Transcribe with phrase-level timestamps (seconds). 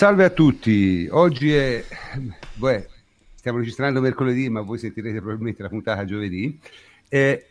[0.00, 1.84] Salve a tutti, oggi è,
[2.54, 2.88] beh,
[3.34, 6.58] stiamo registrando mercoledì, ma voi sentirete probabilmente la puntata giovedì,
[7.06, 7.46] è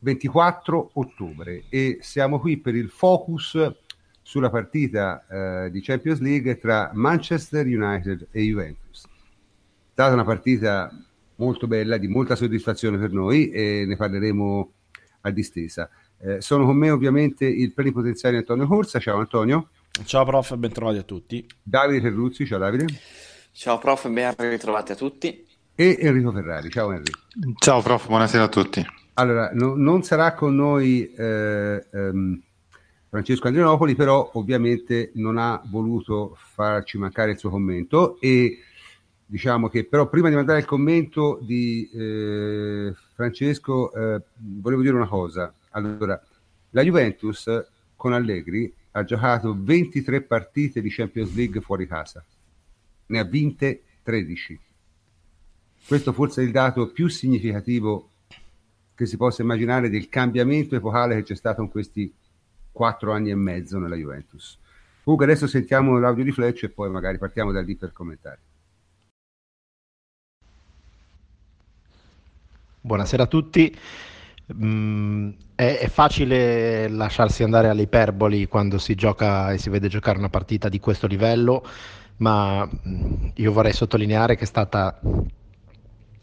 [0.00, 3.76] 24 ottobre e siamo qui per il focus
[4.20, 9.06] sulla partita eh, di Champions League tra Manchester United e Juventus.
[9.06, 10.92] È stata una partita
[11.36, 14.72] molto bella, di molta soddisfazione per noi e ne parleremo
[15.22, 15.88] a distesa.
[16.18, 18.98] Eh, sono con me ovviamente il plenipotenziario Antonio Corsa.
[18.98, 19.70] Ciao Antonio.
[20.04, 21.46] Ciao prof, ben trovati a tutti.
[21.62, 22.86] Davide Terruzzi, ciao Davide.
[23.52, 25.44] Ciao prof, ben ritrovati a tutti.
[25.74, 27.18] E Enrico Ferrari, ciao Enrico.
[27.58, 28.84] Ciao prof, buonasera a tutti.
[29.14, 32.42] Allora, no, non sarà con noi eh, ehm,
[33.08, 38.58] Francesco Andrianopoli, però ovviamente non ha voluto farci mancare il suo commento e
[39.24, 45.08] diciamo che però prima di mandare il commento di eh, Francesco eh, volevo dire una
[45.08, 45.52] cosa.
[45.70, 46.20] Allora,
[46.70, 47.48] la Juventus
[47.96, 52.24] con Allegri ha giocato 23 partite di Champions League fuori casa,
[53.06, 54.58] ne ha vinte 13.
[55.86, 58.10] Questo forse è il dato più significativo
[58.94, 62.10] che si possa immaginare del cambiamento epocale che c'è stato in questi
[62.72, 64.58] quattro anni e mezzo nella Juventus.
[65.04, 68.38] Comunque adesso sentiamo l'audio di Fletch e poi magari partiamo da lì per commentare.
[72.80, 73.76] Buonasera a tutti.
[74.54, 80.18] Mm, è, è, facile lasciarsi andare alle iperboli quando si gioca e si vede giocare
[80.18, 81.64] una partita di questo livello,
[82.18, 85.00] ma mm, io vorrei sottolineare che è stata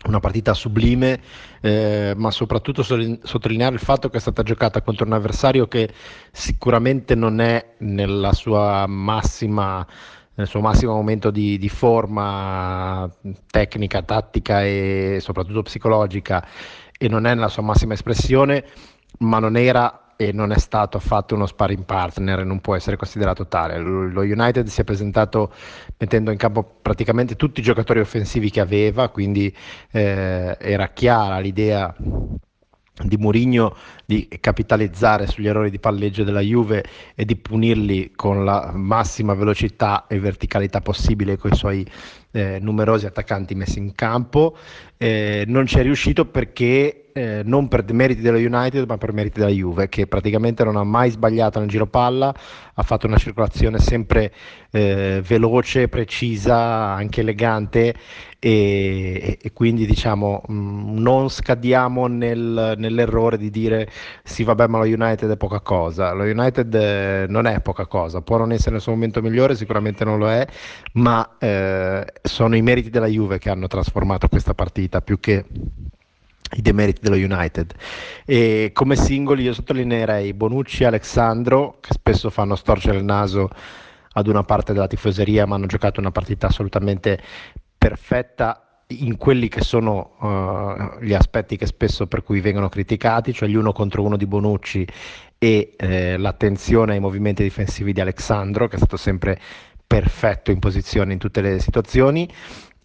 [0.06, 1.20] una partita sublime,
[1.62, 5.90] eh, ma soprattutto sottolineare il fatto che è stata giocata contro un avversario che
[6.32, 9.86] sicuramente non è nella sua massima
[10.36, 13.08] nel suo massimo momento di, di, forma
[13.52, 16.44] tecnica, tattica e soprattutto psicologica
[17.06, 18.64] e non è nella sua massima espressione,
[19.20, 22.96] ma non era e non è stato affatto uno sparring partner e non può essere
[22.96, 23.78] considerato tale.
[23.78, 25.52] Lo United si è presentato
[25.98, 29.54] mettendo in campo praticamente tutti i giocatori offensivi che aveva, quindi
[29.92, 33.76] eh, era chiara l'idea di Mourinho
[34.06, 36.84] di capitalizzare sugli errori di palleggio della Juve
[37.16, 41.86] e di punirli con la massima velocità e verticalità possibile con i suoi
[42.32, 44.58] eh, numerosi attaccanti messi in campo.
[44.98, 49.40] Eh, non ci è riuscito perché eh, non per meriti dello United ma per meriti
[49.40, 52.34] della Juve che praticamente non ha mai sbagliato nel giro palla,
[52.74, 54.34] ha fatto una circolazione sempre
[54.72, 57.94] eh, veloce, precisa, anche elegante
[58.40, 63.90] e, e quindi diciamo mh, mm, non scadiamo nel, nell'errore di dire
[64.24, 68.22] sì vabbè ma lo United è poca cosa, lo United eh, non è poca cosa,
[68.22, 70.46] può non essere nel suo momento migliore, sicuramente non lo è,
[70.94, 75.46] ma eh, sono i meriti della Juve che hanno trasformato questa partita più che
[76.56, 77.74] i demeriti dello United.
[78.26, 83.50] E come singoli io sottolineerei Bonucci e Alexandro, che spesso fanno storcere il naso
[84.14, 87.20] ad una parte della tifoseria, ma hanno giocato una partita assolutamente
[87.78, 88.63] perfetta
[89.00, 93.56] in quelli che sono uh, gli aspetti che spesso per cui vengono criticati, cioè gli
[93.56, 94.88] uno contro uno di Bonucci
[95.38, 99.40] e eh, l'attenzione ai movimenti difensivi di Alexandro, che è stato sempre
[99.86, 102.30] perfetto in posizione in tutte le situazioni,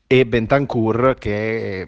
[0.07, 1.87] e Bentancur che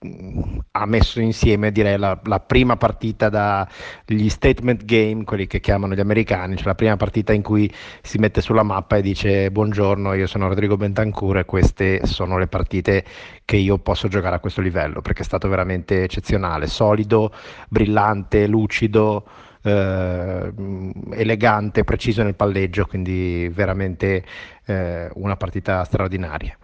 [0.00, 6.00] ha messo insieme direi la, la, prima partita dagli statement game, quelli che chiamano gli
[6.00, 7.72] americani, cioè la prima partita in cui
[8.02, 12.46] si mette sulla mappa e dice buongiorno, io sono Rodrigo Bentancur e queste sono le
[12.46, 13.04] partite
[13.44, 17.32] che io posso giocare a questo livello, perché è stato veramente eccezionale, solido,
[17.68, 19.24] brillante, lucido.
[19.60, 20.52] Eh,
[21.14, 24.24] elegante, preciso nel palleggio, quindi veramente
[24.64, 26.56] eh, una partita straordinaria.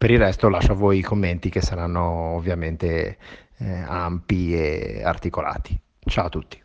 [0.00, 3.18] Per il resto lascio a voi i commenti che saranno ovviamente
[3.58, 5.78] eh, ampi e articolati.
[6.06, 6.58] Ciao a tutti.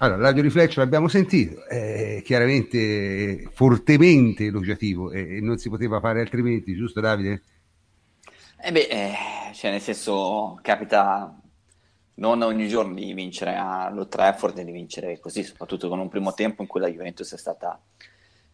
[0.00, 6.74] Allora, l'audio riflesso l'abbiamo sentito, è chiaramente fortemente elogiativo e non si poteva fare altrimenti,
[6.74, 7.42] giusto Davide?
[8.62, 9.14] Eh beh, eh,
[9.54, 11.34] cioè nel senso capita
[12.16, 16.34] non ogni giorno di vincere allo Trafford e di vincere così, soprattutto con un primo
[16.34, 17.80] tempo in cui la Juventus è stata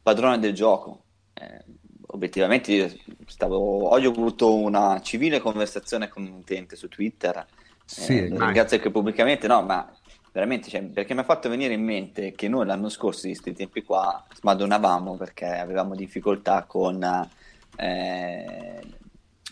[0.01, 1.65] padrona del gioco eh,
[2.13, 7.47] obiettivamente stavo, oggi ho avuto una civile conversazione con un utente su Twitter,
[7.85, 9.91] sì, eh, ringrazio anche pubblicamente, no, ma
[10.33, 13.53] veramente, cioè, perché mi ha fatto venire in mente che noi l'anno scorso di questi
[13.53, 17.03] tempi qua smadonavamo perché avevamo difficoltà con
[17.77, 18.81] eh,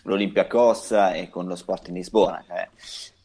[0.03, 2.45] l'Olympiacos e con lo Sport in Lisbona.
[2.47, 2.69] Cioè,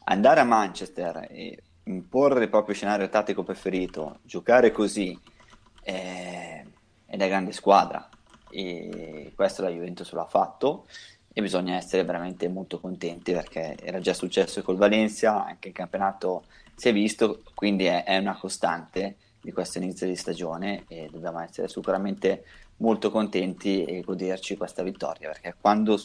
[0.06, 5.18] andare a Manchester e imporre il proprio scenario tattico preferito, giocare così,
[5.84, 6.66] eh,
[7.06, 8.08] è da grande squadra
[8.54, 10.86] e questo la Juventus l'ha fatto
[11.34, 16.44] e bisogna essere veramente molto contenti perché era già successo col Valencia, anche il campionato
[16.76, 21.40] si è visto, quindi è, è una costante di questo inizio di stagione e dobbiamo
[21.40, 22.44] essere sicuramente
[22.78, 26.00] molto contenti e goderci questa vittoria perché quando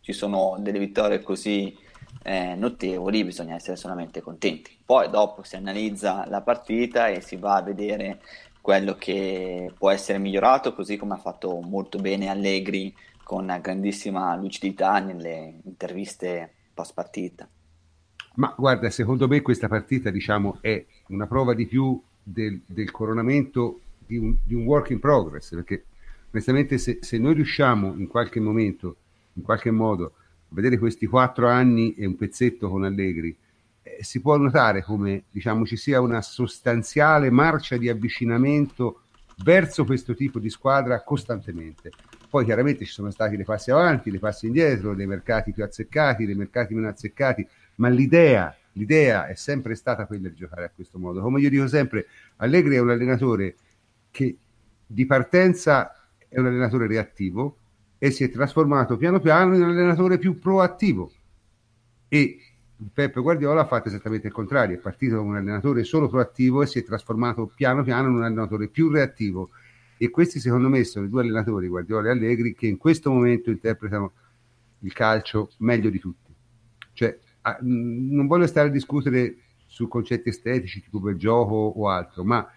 [0.00, 1.76] ci sono delle vittorie così
[2.22, 4.76] eh, notevoli bisogna essere solamente contenti.
[4.84, 8.20] Poi dopo si analizza la partita e si va a vedere
[8.60, 14.98] quello che può essere migliorato, così come ha fatto molto bene Allegri con grandissima lucidità
[15.00, 17.48] nelle interviste post partita.
[18.36, 23.80] Ma guarda, secondo me questa partita diciamo, è una prova di più del, del coronamento
[24.06, 25.84] di un, di un, work in progress, perché
[26.30, 28.96] onestamente se, se, noi riusciamo in qualche momento,
[29.34, 30.10] in qualche modo, a
[30.48, 33.36] vedere questi quattro anni e un pezzetto con Allegri,
[33.96, 39.02] eh, si può notare come diciamo, ci sia una sostanziale marcia di avvicinamento
[39.42, 41.90] verso questo tipo di squadra costantemente.
[42.28, 46.26] Poi chiaramente ci sono stati dei passi avanti, dei passi indietro, dei mercati più azzeccati,
[46.26, 47.46] dei mercati meno azzeccati,
[47.76, 51.20] ma l'idea, l'idea è sempre stata quella di giocare a questo modo.
[51.20, 52.06] Come io dico sempre,
[52.36, 53.54] Allegri è un allenatore
[54.10, 54.36] che
[54.86, 55.94] di partenza
[56.28, 57.56] è un allenatore reattivo
[57.98, 61.10] e si è trasformato piano piano in un allenatore più proattivo.
[62.08, 62.38] E
[62.92, 66.66] Peppe Guardiola ha fatto esattamente il contrario, è partito come un allenatore solo proattivo e
[66.66, 69.50] si è trasformato piano piano in un allenatore più reattivo.
[69.96, 73.50] E questi secondo me sono i due allenatori, Guardiola e Allegri, che in questo momento
[73.50, 74.12] interpretano
[74.80, 76.32] il calcio meglio di tutti.
[76.92, 77.18] Cioè,
[77.62, 82.48] non voglio stare a discutere su concetti estetici tipo bel gioco o altro, ma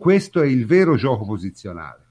[0.00, 2.02] questo è il vero gioco posizionale.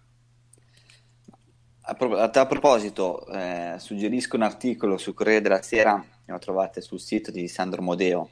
[1.86, 7.00] A, pro- a proposito, eh, suggerisco un articolo su Corriere della Sera, lo trovate sul
[7.00, 8.30] sito di Sandro Modeo,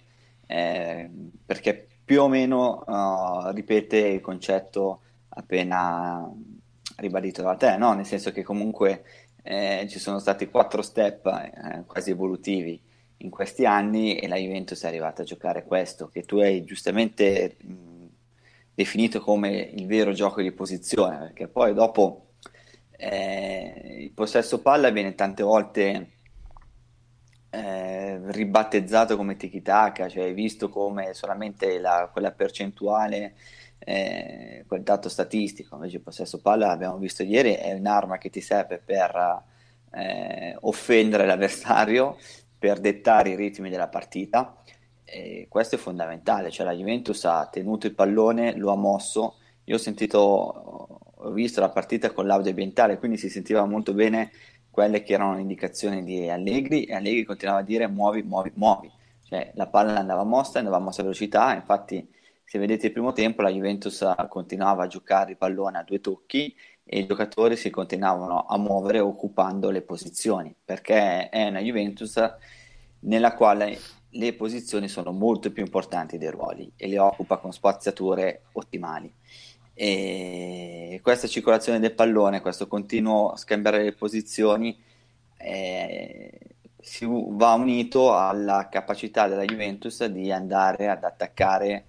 [0.48, 1.10] eh,
[1.46, 6.30] perché più o meno uh, ripete il concetto appena
[6.98, 7.94] ribadito da te, no?
[7.94, 9.04] nel senso che comunque
[9.44, 12.80] eh, ci sono stati quattro step eh, quasi evolutivi
[13.18, 17.56] in questi anni e la Juventus è arrivata a giocare questo, che tu hai giustamente
[17.60, 18.06] mh,
[18.74, 22.32] definito come il vero gioco di posizione, perché poi dopo
[22.98, 26.10] eh, il possesso palla viene tante volte
[27.52, 33.36] eh, ribattezzato come tiki-taka, cioè hai visto come solamente la, quella percentuale,
[33.80, 38.42] eh, quel dato statistico, invece il possesso palla abbiamo visto ieri è un'arma che ti
[38.42, 39.44] serve per
[39.92, 42.18] eh, offendere l'avversario
[42.58, 44.56] per dettare i ritmi della partita.
[45.04, 49.38] E questo è fondamentale, cioè la Juventus ha tenuto il pallone, lo ha mosso.
[49.66, 54.32] Io ho sentito, ho visto la partita con l'audio ambientale, quindi si sentiva molto bene
[54.72, 58.92] quelle che erano le indicazioni di Allegri e Allegri continuava a dire muovi, muovi, muovi.
[59.24, 62.10] Cioè la palla andava mossa, andava mossa a velocità, infatti
[62.44, 66.54] se vedete il primo tempo la Juventus continuava a giocare il pallone a due tocchi
[66.84, 72.20] e i giocatori si continuavano a muovere occupando le posizioni, perché è una Juventus
[73.02, 73.80] nella quale
[74.10, 79.14] le posizioni sono molto più importanti dei ruoli e le occupa con spaziature ottimali.
[79.74, 84.78] E questa circolazione del pallone, questo continuo scambiare le posizioni,
[85.38, 86.40] eh,
[86.80, 91.86] si va unito alla capacità della Juventus di andare ad attaccare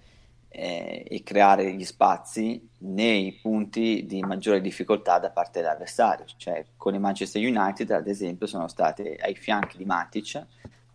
[0.49, 6.25] eh, e creare gli spazi nei punti di maggiore difficoltà da parte dell'avversario.
[6.37, 10.45] Cioè, con il Manchester United, ad esempio, sono state ai fianchi di Matic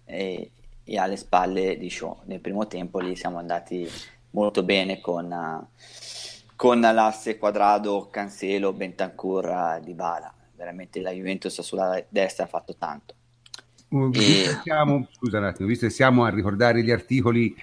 [0.04, 0.50] e,
[0.84, 2.20] e alle spalle di Shaw.
[2.24, 3.88] Nel primo tempo lì siamo andati
[4.30, 5.66] molto bene con, uh,
[6.58, 10.34] con l'asse quadrado, Cancelo, Bentancur, Di Bala.
[10.56, 13.14] Veramente la Juventus sulla destra ha fatto tanto.
[13.90, 14.58] Uh, e...
[14.64, 17.54] siamo, scusa un attimo, visto che siamo a ricordare gli articoli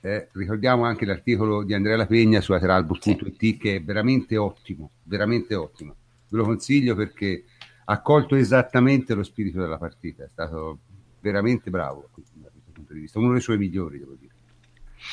[0.00, 3.56] eh, ricordiamo anche l'articolo di Andrea La Pegna su ateralbus.it sì.
[3.58, 5.94] che è veramente ottimo, veramente ottimo.
[6.28, 7.44] Ve lo consiglio perché
[7.84, 10.78] ha colto esattamente lo spirito della partita, è stato
[11.20, 12.32] veramente bravo da questo
[12.72, 14.32] punto di vista, uno dei suoi migliori, devo dire.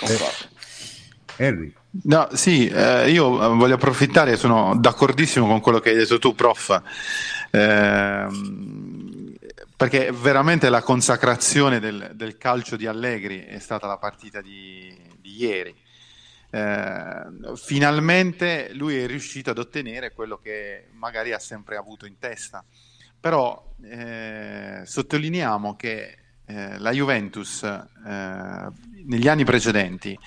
[0.08, 1.74] Eh, Henry.
[2.04, 6.82] No, sì, eh, io voglio approfittare, sono d'accordissimo con quello che hai detto tu, prof.
[7.52, 8.28] Eh,
[9.78, 15.36] perché veramente la consacrazione del, del, calcio di Allegri è stata la partita di, di
[15.38, 15.76] ieri.
[16.50, 17.26] Eh,
[17.56, 22.64] finalmente lui è riuscito ad ottenere quello che magari ha sempre avuto in testa.
[23.20, 28.68] Però eh, sottolineiamo che eh, la Juventus eh,
[29.06, 30.18] negli anni precedenti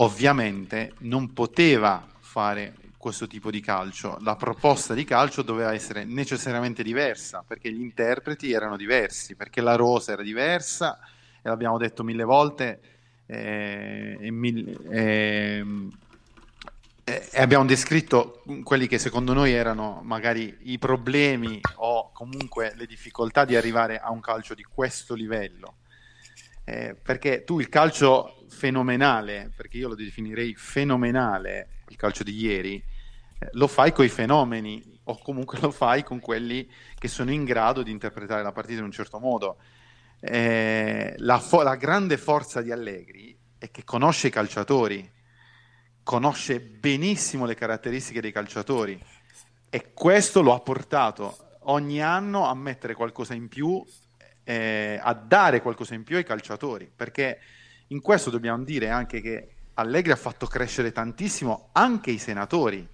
[0.00, 4.18] ovviamente non poteva fare questo tipo di calcio.
[4.20, 9.76] La proposta di calcio doveva essere necessariamente diversa perché gli interpreti erano diversi, perché la
[9.76, 10.98] rosa era diversa
[11.40, 12.80] e l'abbiamo detto mille volte
[13.26, 15.64] eh, e, mille, eh,
[17.04, 23.44] e, abbiamo descritto quelli che secondo noi erano magari i problemi o comunque le difficoltà
[23.44, 25.76] di arrivare a un calcio di questo livello.
[26.68, 32.74] Eh, perché tu il calcio fenomenale, perché io lo definirei fenomenale, il calcio di ieri,
[33.38, 37.44] eh, lo fai con i fenomeni o comunque lo fai con quelli che sono in
[37.44, 39.56] grado di interpretare la partita in un certo modo.
[40.20, 45.10] Eh, la, fo- la grande forza di Allegri è che conosce i calciatori,
[46.02, 49.02] conosce benissimo le caratteristiche dei calciatori
[49.70, 53.82] e questo lo ha portato ogni anno a mettere qualcosa in più,
[54.48, 57.38] eh, a dare qualcosa in più ai calciatori, perché
[57.88, 62.88] in questo dobbiamo dire anche che Allegri ha fatto crescere tantissimo anche i senatori.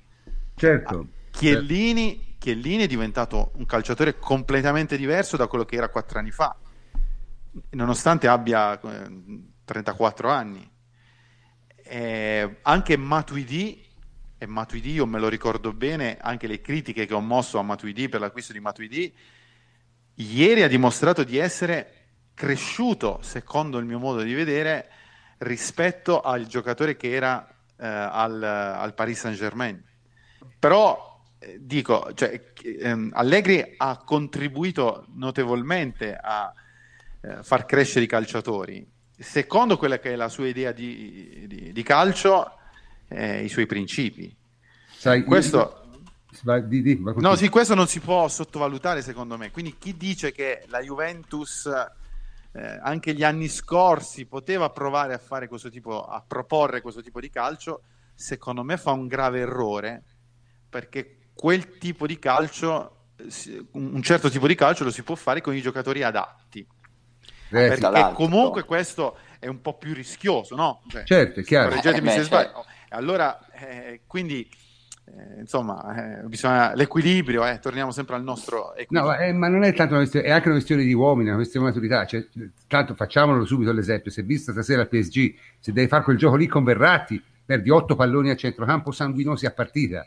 [0.57, 1.07] Certo.
[1.31, 2.35] Chiellini, certo.
[2.39, 6.57] Chiellini è diventato un calciatore completamente diverso da quello che era quattro anni fa,
[7.71, 10.69] nonostante abbia eh, 34 anni.
[11.85, 13.81] Eh, anche Matuidi
[14.39, 18.09] e Matuidi io me lo ricordo bene, anche le critiche che ho mosso a Matuidi
[18.09, 19.15] per l'acquisto di Matuidi,
[20.17, 21.93] ieri ha dimostrato di essere
[22.35, 24.89] cresciuto, secondo il mio modo di vedere,
[25.39, 29.83] rispetto al giocatore che era eh, al, al, Paris Saint Germain.
[30.59, 36.53] Però eh, dico, cioè, ehm, Allegri ha contribuito notevolmente a
[37.21, 38.87] eh, far crescere i calciatori,
[39.19, 42.59] secondo quella che è la sua idea di, di, di calcio
[43.09, 44.35] eh, i suoi principi.
[44.91, 45.79] Sai, questo...
[46.43, 49.51] Vai, di, di, no, sì, questo non si può sottovalutare secondo me.
[49.51, 51.67] Quindi chi dice che la Juventus
[52.53, 57.21] eh, anche gli anni scorsi poteva provare a fare questo tipo, a proporre questo tipo
[57.21, 57.83] di calcio,
[58.15, 60.03] secondo me fa un grave errore
[60.69, 63.07] perché quel tipo di calcio,
[63.73, 66.61] un certo tipo di calcio lo si può fare con i giocatori adatti.
[66.61, 70.83] Eh, perché comunque questo è un po' più rischioso, no?
[70.89, 71.69] Cioè, certo, è chiaro.
[71.69, 72.53] Correggetemi eh, se sbaglio.
[72.53, 74.49] Certo allora, eh, quindi,
[75.07, 79.17] eh, insomma, eh, bisogna l'equilibrio, eh, torniamo sempre al nostro equilibrio.
[79.17, 81.37] No, eh, ma non è tanto una questione, è anche una questione di uomini, una
[81.37, 82.07] questione di maturità.
[82.07, 82.27] Cioè,
[82.67, 86.47] tanto facciamolo subito l'esempio, se vista stasera il PSG, se devi fare quel gioco lì
[86.47, 90.07] con Verratti, perdi otto palloni a centrocampo sanguinosi a partita.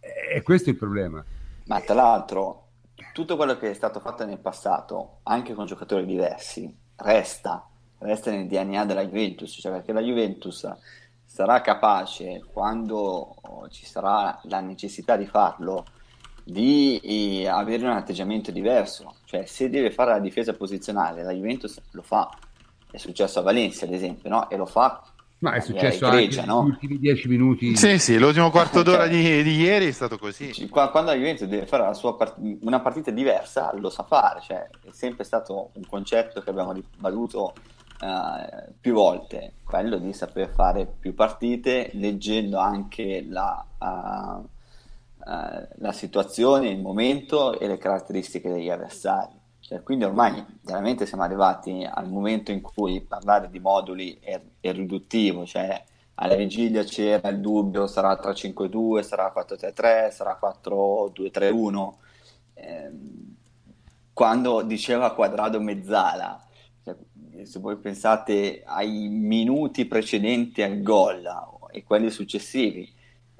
[0.00, 1.24] E questo è il problema.
[1.64, 2.68] Ma tra l'altro,
[3.12, 7.66] tutto quello che è stato fatto nel passato, anche con giocatori diversi, resta,
[7.98, 10.68] resta nel DNA della Juventus, cioè perché la Juventus
[11.36, 13.34] sarà capace, quando
[13.68, 15.84] ci sarà la necessità di farlo,
[16.42, 19.16] di eh, avere un atteggiamento diverso.
[19.26, 22.30] Cioè, se deve fare la difesa posizionale, la Juventus lo fa.
[22.90, 24.48] È successo a Valencia, ad esempio, no?
[24.48, 25.02] E lo fa.
[25.40, 26.62] Ma è successo Grecia, anche no?
[26.62, 27.76] negli ultimi dieci minuti.
[27.76, 30.66] Sì, sì, l'ultimo quarto d'ora cioè, di, di, ieri è stato così.
[30.70, 31.84] Quando la Juventus deve fare
[32.16, 34.40] part- una partita diversa, lo sa fare.
[34.40, 37.52] Cioè, è sempre stato un concetto che abbiamo valuto
[38.00, 44.48] uh, più volte, quello di saper fare più partite leggendo anche la, uh,
[45.18, 49.34] la situazione, il momento e le caratteristiche degli avversari.
[49.60, 54.72] Cioè, quindi ormai veramente siamo arrivati al momento in cui parlare di moduli è, è
[54.72, 55.82] riduttivo, cioè
[56.18, 61.92] alla vigilia c'era il dubbio sarà 3-5-2, sarà 4-3-3, sarà 4-2-3-1.
[62.54, 62.90] Eh,
[64.14, 66.45] quando diceva quadrado mezzala,
[67.44, 71.28] se voi pensate ai minuti precedenti al gol
[71.70, 72.90] e quelli successivi,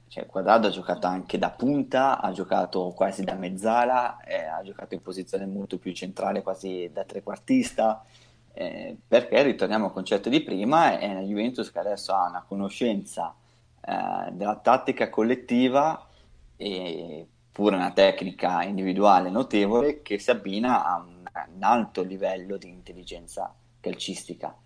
[0.08, 4.94] cioè Quadrado ha giocato anche da punta, ha giocato quasi da mezzala, eh, ha giocato
[4.94, 8.04] in posizione molto più centrale, quasi da trequartista,
[8.52, 13.34] eh, perché ritorniamo al concetto di prima, è una Juventus che adesso ha una conoscenza
[13.80, 16.08] eh, della tattica collettiva
[16.56, 22.56] e pure una tecnica individuale notevole che si abbina a un, a un alto livello
[22.56, 23.54] di intelligenza
[23.86, 24.56] calcistica.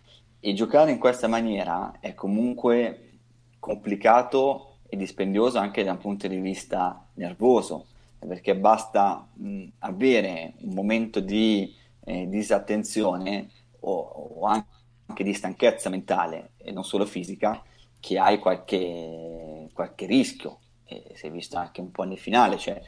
[0.41, 3.19] E giocare in questa maniera è comunque
[3.59, 7.87] complicato e dispendioso anche da un punto di vista nervoso,
[8.19, 11.75] perché basta mh, avere un momento di
[12.05, 13.51] eh, disattenzione
[13.81, 17.63] o, o, anche di stanchezza mentale e non solo fisica,
[18.01, 20.59] che hai qualche, qualche rischio.
[20.87, 22.81] E si è visto anche un po' nel finale, cioè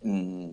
[0.00, 0.50] mh,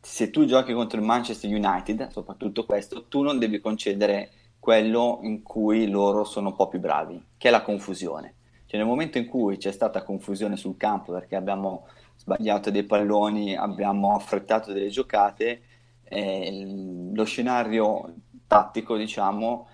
[0.00, 5.42] se tu giochi contro il Manchester United, soprattutto questo, tu non devi concedere quello in
[5.42, 8.34] cui loro sono un po' più bravi, che è la confusione.
[8.66, 13.56] Cioè nel momento in cui c'è stata confusione sul campo perché abbiamo sbagliato dei palloni,
[13.56, 15.62] abbiamo affrettato delle giocate,
[16.04, 18.14] eh, lo scenario
[18.46, 19.68] tattico, diciamo,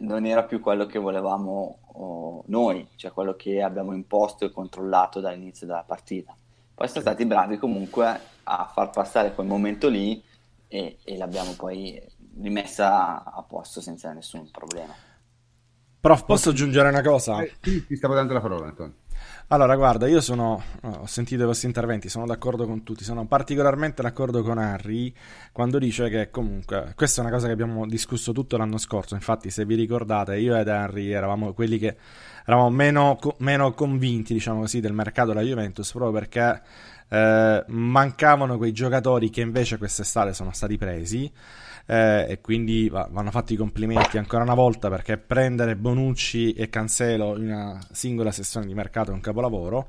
[0.00, 5.20] non era più quello che volevamo oh, noi, cioè quello che abbiamo imposto e controllato
[5.20, 6.36] dall'inizio della partita.
[6.74, 10.22] Poi siamo stati bravi comunque a far passare quel momento lì
[10.68, 12.00] e, e l'abbiamo poi
[12.40, 14.94] rimessa a posto senza nessun problema.
[16.00, 17.42] Prof, posso aggiungere una cosa?
[17.42, 18.94] Eh, sì, ti stavo dando la parola, Antonio.
[19.48, 24.42] Allora, guarda, io sono, ho sentito questi interventi, sono d'accordo con tutti, sono particolarmente d'accordo
[24.42, 25.12] con Harry
[25.52, 29.50] quando dice che comunque, questa è una cosa che abbiamo discusso tutto l'anno scorso, infatti
[29.50, 31.96] se vi ricordate io ed Harry eravamo quelli che
[32.44, 36.62] eravamo meno, meno convinti, diciamo così, del mercato della Juventus proprio perché
[37.08, 41.32] eh, mancavano quei giocatori che invece quest'estate sono stati presi
[41.86, 46.68] eh, e quindi va, vanno fatti i complimenti ancora una volta perché prendere Bonucci e
[46.68, 49.88] Cancelo in una singola sessione di mercato è un capolavoro.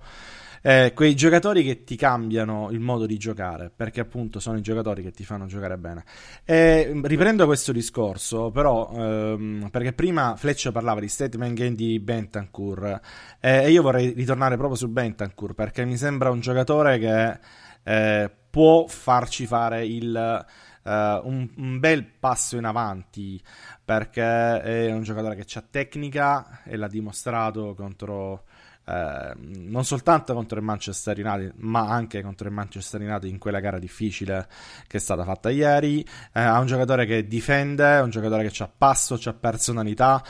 [0.61, 5.01] Eh, quei giocatori che ti cambiano il modo di giocare, perché appunto sono i giocatori
[5.01, 6.03] che ti fanno giocare bene.
[6.43, 12.99] E riprendo questo discorso, però, ehm, perché prima Fletcher parlava di statement game di Bentancur,
[13.39, 17.39] eh, e io vorrei ritornare proprio su Bentancur, perché mi sembra un giocatore che
[17.83, 20.45] eh, può farci fare il
[20.87, 23.41] un, un, bel passo in avanti
[23.83, 28.45] perché è un giocatore che ha tecnica e l'ha dimostrato contro
[28.85, 33.59] uh, non soltanto contro il Manchester United ma anche contro il Manchester United in quella
[33.59, 34.47] gara difficile
[34.87, 35.99] che è stata fatta ieri.
[36.07, 40.23] Uh, ha un giocatore che difende un giocatore che ha passo, ha personalità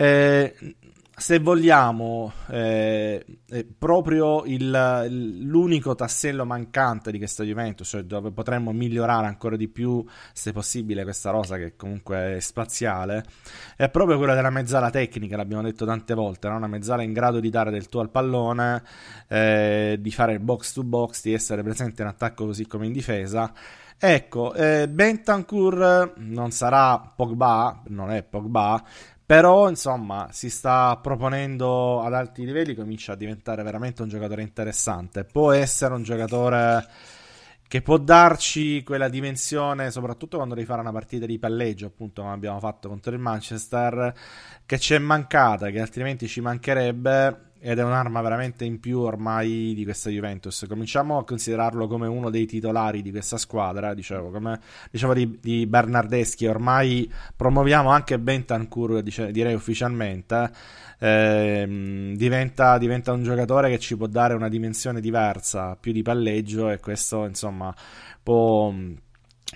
[0.00, 0.54] eh,
[1.20, 3.22] se vogliamo, eh,
[3.78, 5.06] proprio il,
[5.42, 11.02] l'unico tassello mancante di questa Juventus, cioè dove potremmo migliorare ancora di più, se possibile,
[11.02, 13.22] questa rosa che comunque è spaziale,
[13.76, 16.56] è proprio quella della mezzala tecnica, l'abbiamo detto tante volte, no?
[16.56, 18.82] una mezzala in grado di dare del tuo al pallone,
[19.28, 23.52] eh, di fare box to box, di essere presente in attacco così come in difesa.
[23.98, 28.82] Ecco, eh, Bentancur non sarà Pogba, non è Pogba,
[29.30, 35.22] però, insomma, si sta proponendo ad alti livelli, comincia a diventare veramente un giocatore interessante.
[35.22, 36.84] Può essere un giocatore
[37.68, 42.34] che può darci quella dimensione, soprattutto quando devi fare una partita di palleggio, appunto come
[42.34, 44.12] abbiamo fatto contro il Manchester,
[44.66, 49.74] che ci è mancata, che altrimenti ci mancherebbe ed è un'arma veramente in più ormai
[49.74, 50.64] di questa Juventus.
[50.66, 54.58] Cominciamo a considerarlo come uno dei titolari di questa squadra, dicevo, come
[54.90, 60.50] dicevo di, di Bernardeschi, ormai promuoviamo anche Bentancur, dice, direi ufficialmente,
[60.98, 66.70] eh, diventa, diventa un giocatore che ci può dare una dimensione diversa, più di palleggio
[66.70, 67.74] e questo insomma
[68.22, 68.72] può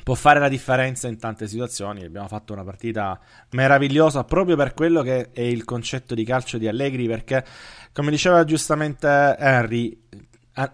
[0.02, 2.04] può fare la differenza in tante situazioni.
[2.04, 3.18] Abbiamo fatto una partita
[3.50, 7.44] meravigliosa proprio per quello che è il concetto di calcio di Allegri, perché
[7.94, 9.96] come diceva giustamente Henry,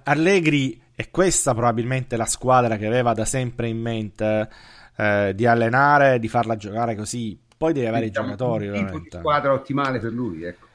[0.05, 4.49] Allegri è questa probabilmente la squadra che aveva da sempre in mente
[4.97, 7.39] eh, di allenare, di farla giocare così.
[7.57, 8.69] Poi devi avere i giocatori.
[8.69, 10.67] Un tipo di squadra ottimale per lui, ecco.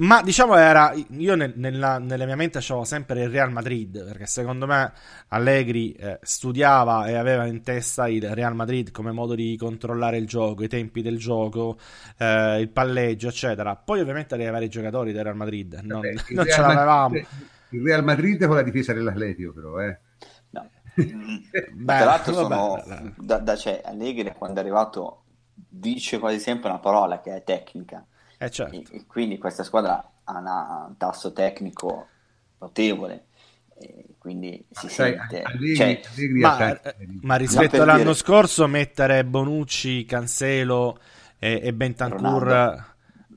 [0.00, 4.24] Ma diciamo era, io nel, nella, nella, mia mente avevo sempre il Real Madrid, perché
[4.24, 4.92] secondo me
[5.28, 10.26] Allegri eh, studiava e aveva in testa il Real Madrid come modo di controllare il
[10.26, 11.76] gioco, i tempi del gioco,
[12.16, 13.76] eh, il palleggio, eccetera.
[13.76, 17.08] Poi ovviamente devi avere i giocatori del Real Madrid, non, Vabbè, non ce l'avevamo.
[17.08, 17.26] Madrid,
[17.68, 19.98] il Real Madrid con la difesa dell'Atletico però, eh.
[20.48, 20.70] No.
[20.94, 22.82] Beh, Tra l'altro sono,
[23.18, 28.02] da, da, cioè, Allegri quando è arrivato dice quasi sempre una parola che è tecnica
[28.42, 28.92] eh certo.
[28.94, 32.06] e, quindi questa squadra ha una, un tasso tecnico
[32.58, 33.26] notevole.
[34.18, 36.80] quindi si Sai, sente allegri, cioè, allegri ma,
[37.20, 38.14] ma, rispetto all'anno dire...
[38.14, 40.98] scorso mettere Bonucci, Cancelo
[41.38, 42.84] e, e Bentancur Ronaldo.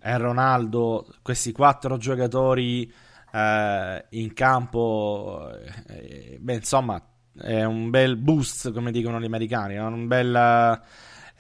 [0.02, 2.90] e Ronaldo questi quattro giocatori
[3.34, 5.50] eh, in campo
[5.88, 7.02] eh, beh insomma
[7.36, 10.82] è un bel boost come dicono gli americani è un bel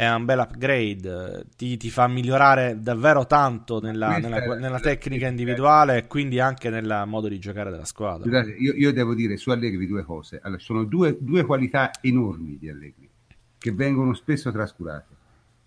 [0.03, 5.97] è un bel upgrade, ti, ti fa migliorare davvero tanto nella, nella, nella tecnica individuale
[5.97, 8.23] e quindi anche nel modo di giocare della squadra.
[8.23, 10.39] Scusate, io, io, devo dire su Allegri due cose.
[10.43, 13.09] Allora, sono due, due qualità enormi di Allegri
[13.57, 15.15] che vengono spesso trascurate.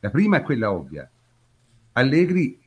[0.01, 1.09] La prima è quella ovvia.
[1.92, 2.61] Allegri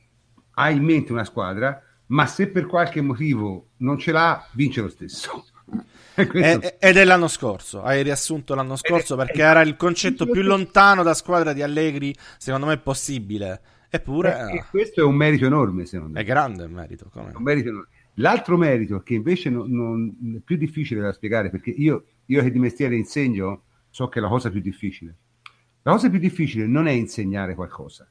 [0.54, 4.88] ha in mente una squadra, ma se per qualche motivo non ce l'ha, vince lo
[4.88, 5.44] stesso.
[6.14, 11.14] Ed è l'anno scorso, hai riassunto l'anno scorso perché era il concetto più lontano da
[11.14, 13.60] squadra di Allegri, secondo me possibile.
[13.88, 14.50] Eppure...
[14.52, 16.20] Eh, questo è un merito enorme, secondo me.
[16.20, 17.10] È grande il merito.
[17.14, 22.04] Un merito L'altro merito, che invece non, non, è più difficile da spiegare, perché io,
[22.26, 25.16] io che di mestiere insegno, so che è la cosa più difficile.
[25.82, 28.06] La cosa più difficile non è insegnare qualcosa.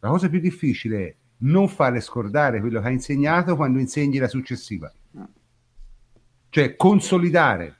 [0.00, 4.28] La cosa più difficile è non fare scordare quello che hai insegnato quando insegni la
[4.28, 4.92] successiva
[6.56, 7.76] cioè consolidare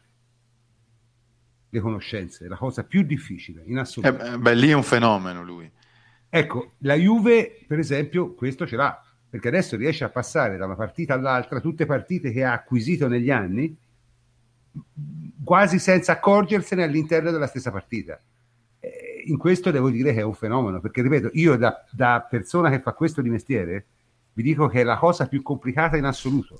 [1.70, 4.22] le conoscenze è la cosa più difficile in assoluto.
[4.22, 5.70] Eh, beh, lì è un fenomeno lui.
[6.28, 10.74] Ecco, la Juve, per esempio, questo ce l'ha, perché adesso riesce a passare da una
[10.74, 13.74] partita all'altra tutte partite che ha acquisito negli anni,
[15.42, 18.20] quasi senza accorgersene all'interno della stessa partita.
[18.78, 22.68] Eh, in questo devo dire che è un fenomeno, perché ripeto, io da, da persona
[22.68, 23.86] che fa questo di mestiere,
[24.34, 26.58] vi dico che è la cosa più complicata in assoluto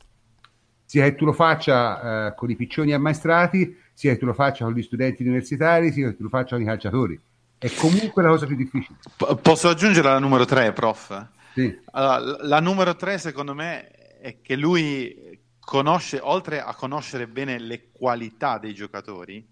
[0.86, 4.64] sia che tu lo faccia eh, con i piccioni ammaestrati, sia che tu lo faccia
[4.64, 7.20] con gli studenti universitari, sia che tu lo faccia con i calciatori.
[7.58, 8.96] È comunque la cosa più difficile.
[9.16, 11.26] P- posso aggiungere la numero 3, prof?
[11.54, 11.76] Sì.
[11.92, 13.88] Allora, la numero 3 secondo me
[14.20, 19.44] è che lui conosce, oltre a conoscere bene le qualità dei giocatori,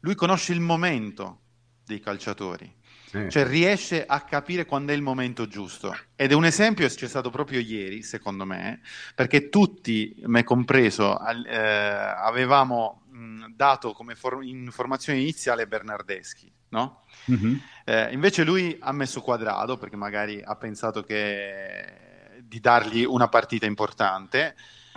[0.00, 1.40] lui conosce il momento
[1.84, 2.72] dei calciatori.
[3.12, 3.28] Eh.
[3.28, 5.96] Cioè riesce a capire quando è il momento giusto.
[6.14, 8.80] Ed è un esempio c'è stato proprio ieri, secondo me,
[9.14, 17.04] perché tutti, me compreso, eh, avevamo mh, dato come for- informazione iniziale Bernardeschi, no?
[17.26, 17.60] Mhm.
[17.84, 22.08] Eh, invece lui ha messo quadrado perché magari ha pensato che
[22.42, 24.54] di dargli una partita importante,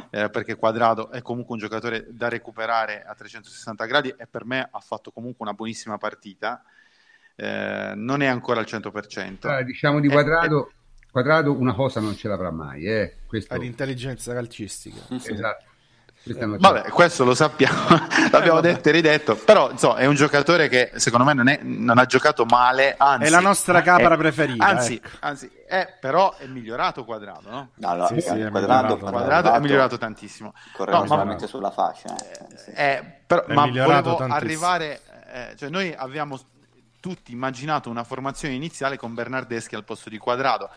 [0.10, 4.68] eh, perché Quadrado è comunque un giocatore da recuperare a 360 gradi e per me
[4.70, 6.64] ha fatto comunque una buonissima partita.
[7.36, 9.48] Eh, non è ancora al 100%.
[9.48, 10.72] Allora, diciamo di Eh, quadrado,
[11.12, 13.16] quadrado una cosa non ce l'avrà mai, eh.
[13.28, 15.02] Questo, All'intelligenza calcistica.
[15.16, 15.66] esatto.
[16.26, 17.80] Vabbè, questo lo sappiamo,
[18.32, 18.74] l'abbiamo vabbè.
[18.76, 22.06] detto e ridetto, però insomma, è un giocatore che secondo me non, è- non ha
[22.06, 25.10] giocato male, anzi, È la nostra eh, capra è- preferita, Anzi, ecco.
[25.20, 27.70] anzi è, però è migliorato Quadrado, no?
[27.76, 29.12] No, no, Sì, sì, è quadrato, migliorato.
[29.12, 30.54] Quadrado è migliorato tantissimo.
[30.72, 32.16] Correva No, solamente sulla fascia.
[32.16, 32.74] eh.
[32.74, 34.66] Eh, però- È ma migliorato volevo tantissimo.
[34.66, 35.02] arrivare,
[35.34, 36.40] eh, cioè noi abbiamo
[37.04, 40.70] tutti immaginato una formazione iniziale con Bernardeschi al posto di Quadrado,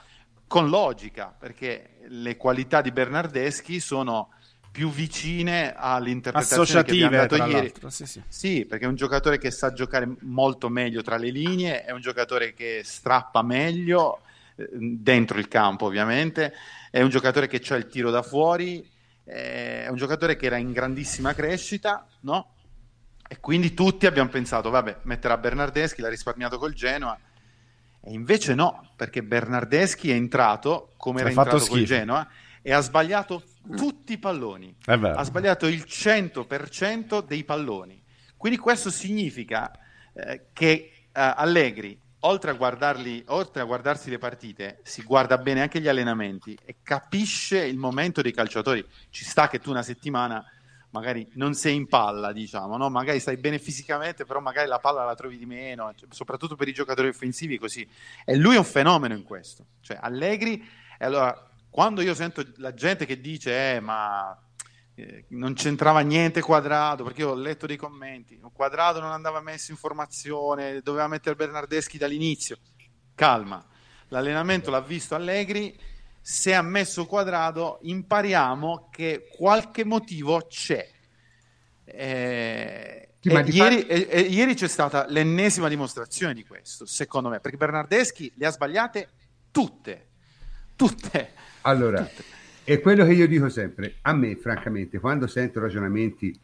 [0.48, 4.30] con logica, perché le qualità di Bernardeschi sono
[4.72, 7.72] più vicine all'interpretazione che abbiamo dato ieri.
[7.86, 8.22] Sì, sì.
[8.26, 12.00] Sì, perché è un giocatore che sa giocare molto meglio tra le linee, è un
[12.00, 14.22] giocatore che strappa meglio
[14.56, 16.52] eh, dentro il campo, ovviamente,
[16.90, 18.84] è un giocatore che ha il tiro da fuori,
[19.22, 22.50] eh, è un giocatore che era in grandissima crescita, no?
[23.28, 27.18] E quindi tutti abbiamo pensato, vabbè, metterà Bernardeschi, l'ha risparmiato col Genoa.
[28.00, 31.84] E invece no, perché Bernardeschi è entrato come era entrato col schifo.
[31.84, 32.28] Genoa
[32.62, 33.44] e ha sbagliato
[33.76, 38.02] tutti i palloni ha sbagliato il 100% dei palloni.
[38.36, 39.70] Quindi questo significa
[40.12, 45.62] eh, che eh, Allegri, oltre a, guardarli, oltre a guardarsi le partite, si guarda bene
[45.62, 48.84] anche gli allenamenti e capisce il momento dei calciatori.
[49.10, 50.44] Ci sta che tu una settimana
[50.90, 52.88] magari non sei in palla, diciamo, no?
[52.88, 56.68] magari stai bene fisicamente, però magari la palla la trovi di meno, cioè, soprattutto per
[56.68, 57.86] i giocatori offensivi così.
[58.24, 59.66] E lui è un fenomeno in questo.
[59.80, 60.66] Cioè Allegri,
[60.98, 64.36] e allora quando io sento la gente che dice eh, ma
[64.94, 69.70] eh, non c'entrava niente quadrato, perché io ho letto dei commenti, quadrato non andava messo
[69.70, 72.56] in formazione, doveva mettere Bernardeschi dall'inizio.
[73.14, 73.62] Calma,
[74.08, 75.78] l'allenamento l'ha visto Allegri,
[76.28, 80.84] se ha messo quadrato impariamo che qualche motivo c'è.
[81.84, 87.38] Eh, Sì, e ieri, e- e ieri c'è stata l'ennesima dimostrazione di questo, secondo me,
[87.38, 89.08] perché Bernardeschi le ha sbagliate
[89.52, 90.08] tutte,
[90.74, 91.30] tutte.
[91.60, 92.10] Allora,
[92.64, 93.98] è quello che io dico sempre.
[94.02, 96.36] A me, francamente, quando sento ragionamenti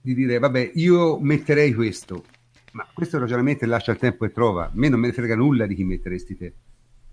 [0.00, 2.24] di dire, vabbè, io metterei questo,
[2.72, 4.64] ma questo ragionamento lascia il tempo e trova.
[4.64, 6.54] A me non me ne frega nulla di chi metteresti te.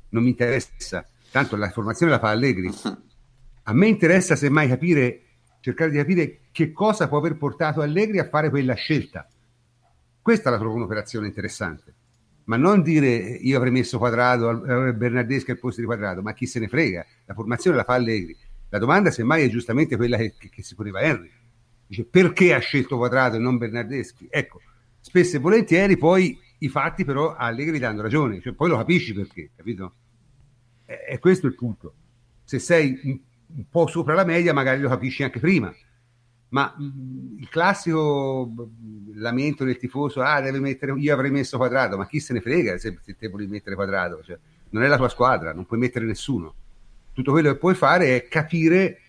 [0.09, 1.07] Non mi interessa.
[1.31, 2.69] Tanto la formazione la fa Allegri.
[3.63, 5.21] A me interessa semmai capire,
[5.59, 9.27] cercare di capire che cosa può aver portato Allegri a fare quella scelta.
[10.21, 11.93] Questa la trovo un'operazione interessante.
[12.45, 16.33] Ma non dire eh, io avrei messo quadrato, eh, Bernardeschi al posto di quadrato, ma
[16.33, 17.05] chi se ne frega?
[17.25, 18.35] La formazione la fa Allegri.
[18.69, 21.29] La domanda semmai è giustamente quella che, che- che si poneva Henry.
[21.85, 24.27] Dice perché ha scelto quadrato e non Bernardeschi?
[24.29, 24.61] Ecco,
[24.99, 29.13] spesso e volentieri poi i fatti però a Allegri danno ragione, cioè, poi lo capisci
[29.13, 29.93] perché, capito?
[31.07, 31.93] E questo è il punto.
[32.43, 33.19] Se sei un,
[33.55, 35.73] un po' sopra la media magari lo capisci anche prima,
[36.49, 38.51] ma mh, il classico
[39.15, 42.77] lamento del tifoso, ah, deve mettere, io avrei messo quadrato, ma chi se ne frega
[42.77, 44.21] se, te volevi mettere quadrato?
[44.23, 44.37] Cioè,
[44.69, 46.53] non è la tua squadra, non puoi mettere nessuno.
[47.13, 48.99] Tutto quello che puoi fare è capire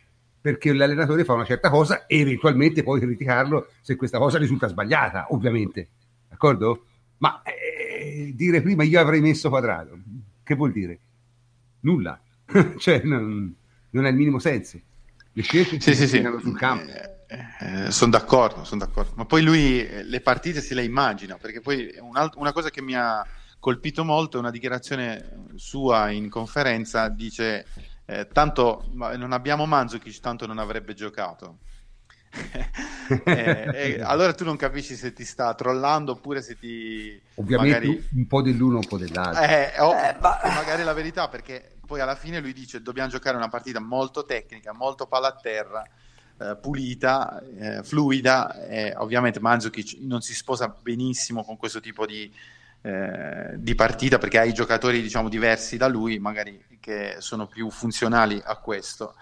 [0.40, 5.26] perché l'allenatore fa una certa cosa e eventualmente poi criticarlo se questa cosa risulta sbagliata,
[5.30, 5.88] ovviamente.
[6.28, 6.84] D'accordo?
[7.18, 9.96] Ma eh, dire prima io avrei messo quadrato,
[10.42, 10.98] che vuol dire?
[11.82, 12.20] Nulla.
[12.78, 13.54] cioè, non,
[13.90, 14.80] non ha il minimo senso.
[15.32, 16.28] Le scelte Sì, si sì, sì.
[16.40, 16.90] sul campo.
[17.88, 19.12] sono d'accordo, sono d'accordo.
[19.16, 22.70] Ma poi lui eh, le partite se le immagina, perché poi un alt- una cosa
[22.70, 23.24] che mi ha
[23.58, 27.66] colpito molto è una dichiarazione sua in conferenza, dice
[28.06, 31.58] eh, tanto non abbiamo Mandzukic, tanto non avrebbe giocato.
[33.24, 38.08] Eh, e allora tu non capisci se ti sta trollando oppure se ti Ovviamente magari
[38.14, 39.42] un po' dell'uno, un po' dell'altro.
[39.44, 43.10] eh, o- Eh, ma- magari è la verità perché poi alla fine lui dice dobbiamo
[43.10, 45.86] giocare una partita molto tecnica, molto palla a terra,
[46.38, 48.66] eh, pulita, eh, fluida.
[48.66, 52.32] e ovviamente Mandzukic non si sposa benissimo con questo tipo di,
[52.82, 57.70] eh, di partita perché ha i giocatori diciamo diversi da lui, magari che sono più
[57.70, 59.14] funzionali a questo.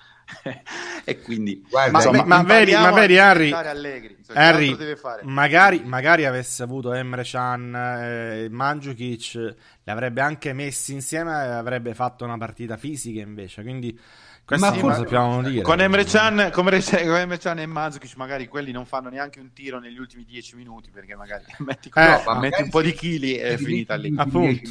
[1.04, 4.76] e quindi Guarda, insomma, ma, vedi, ma vedi Harry, Allegri, Harry
[5.22, 11.48] magari, magari, avesse avuto Emre Can e eh, Mandzukic li avrebbe anche messi insieme e
[11.48, 13.98] avrebbe fatto una partita fisica invece quindi
[14.44, 15.62] questo ma sappiamo dire.
[15.62, 19.78] Con Emre Can, con Emre Can e Mandzukic magari quelli non fanno neanche un tiro
[19.78, 23.50] negli ultimi dieci minuti perché magari metti, eh, no, metti un po' di chili e
[23.50, 24.12] è finita lì.
[24.16, 24.70] Appunto.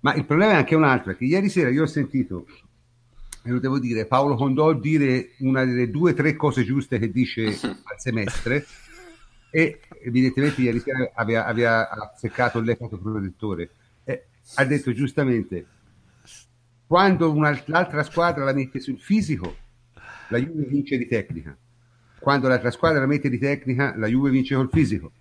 [0.00, 2.46] Ma il problema è anche un altro, che ieri sera io ho sentito
[3.42, 7.10] e lo devo dire, Paolo Condò dire una delle due o tre cose giuste che
[7.10, 8.66] dice al semestre
[9.50, 13.70] e evidentemente ieri sera aveva, aveva azzeccato l'effetto protettore.
[14.04, 14.24] Eh,
[14.54, 15.66] ha detto giustamente,
[16.86, 19.56] quando una, l'altra squadra la mette sul fisico,
[20.28, 21.56] la Juve vince di tecnica.
[22.18, 25.12] Quando l'altra squadra la mette di tecnica, la Juve vince col fisico.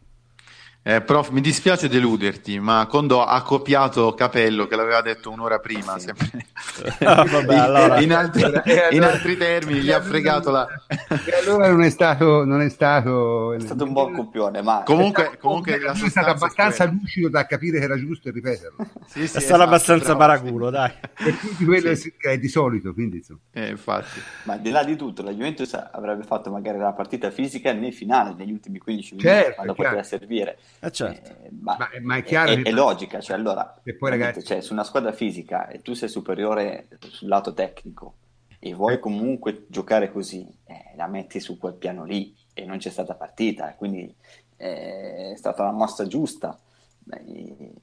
[0.89, 6.00] Eh, prof, mi dispiace deluderti, ma Condò ha copiato Capello che l'aveva detto un'ora prima,
[6.00, 6.08] sì.
[7.04, 8.00] ah, vabbè, allora.
[8.00, 10.65] in, altri, allora, in, altri, termini, gli ha fregato la...
[10.88, 12.45] e allora non è stato...
[12.45, 14.84] Non è stato, è stato un buon copione, ma...
[14.86, 18.88] Comunque, è stato, comunque è stato abbastanza è lucido da capire che era giusto ripeterlo.
[19.08, 20.93] sì, sì, è stato esatto, abbastanza paraculo, dai.
[21.21, 22.13] Per tutti quello sì.
[22.17, 23.41] che è di solito, quindi insomma.
[23.52, 24.21] Eh, infatti.
[24.43, 28.36] Ma di là di tutto, la Juventus avrebbe fatto magari la partita fisica nel finale,
[28.38, 31.30] negli ultimi 15 minuti, certo, quando poteva servire eh certo.
[31.30, 32.52] Eh, ma, ma, ma, è chiaro.
[32.52, 34.44] È, è logica, cioè allora, e poi, ragazzi...
[34.44, 38.16] cioè, su una squadra fisica e tu sei superiore sul lato tecnico
[38.60, 39.00] e vuoi eh.
[39.00, 43.74] comunque giocare così, eh, la metti su quel piano lì e non c'è stata partita,
[43.76, 44.13] quindi
[44.58, 46.58] eh, è stata la mossa giusta.
[47.00, 47.24] Beh,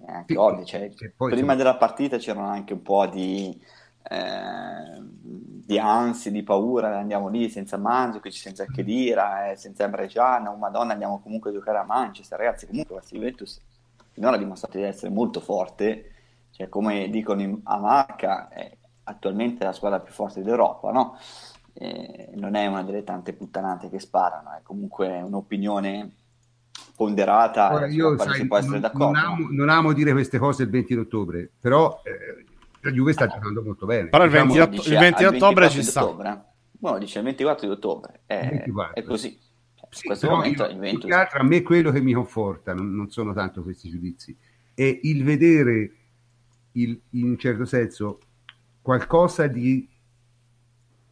[0.07, 1.59] è anche sì, ovvio, cioè, prima sì.
[1.59, 3.59] della partita c'erano anche un po' di
[4.09, 5.03] eh,
[5.67, 10.93] di ansia, di paura, andiamo lì senza Mandzukic, senza Khedira, eh, senza Emregiano, oh madonna
[10.93, 13.61] andiamo comunque a giocare a Manchester, ragazzi comunque la Juventus
[14.13, 16.13] finora ha dimostrato di essere molto forte,
[16.51, 21.19] cioè come dicono in, a Marca è attualmente la squadra più forte d'Europa, no?
[21.73, 26.11] Eh, non è una delle tante puttanate che sparano, è comunque un'opinione
[26.95, 29.07] ponderata Ora, io, sai, non, d'accordo.
[29.07, 32.45] Non amo, non amo, dire queste cose il 20 ottobre, però eh,
[32.85, 34.11] la Juve sta giocando molto bene.
[34.11, 36.05] Però il 20, diciamo, il 20 ottobre ci sta.
[36.05, 36.45] Ottobre.
[36.71, 38.95] Bueno, dice il 24 di ottobre, è, 24.
[38.95, 39.39] è così.
[39.89, 41.11] Sì, in questo momento io, Juventus...
[41.11, 44.37] altro, a me quello che mi conforta, non, non, sono tanto questi giudizi,
[44.75, 45.93] è il vedere
[46.73, 48.19] il, in un certo senso
[48.83, 49.89] qualcosa di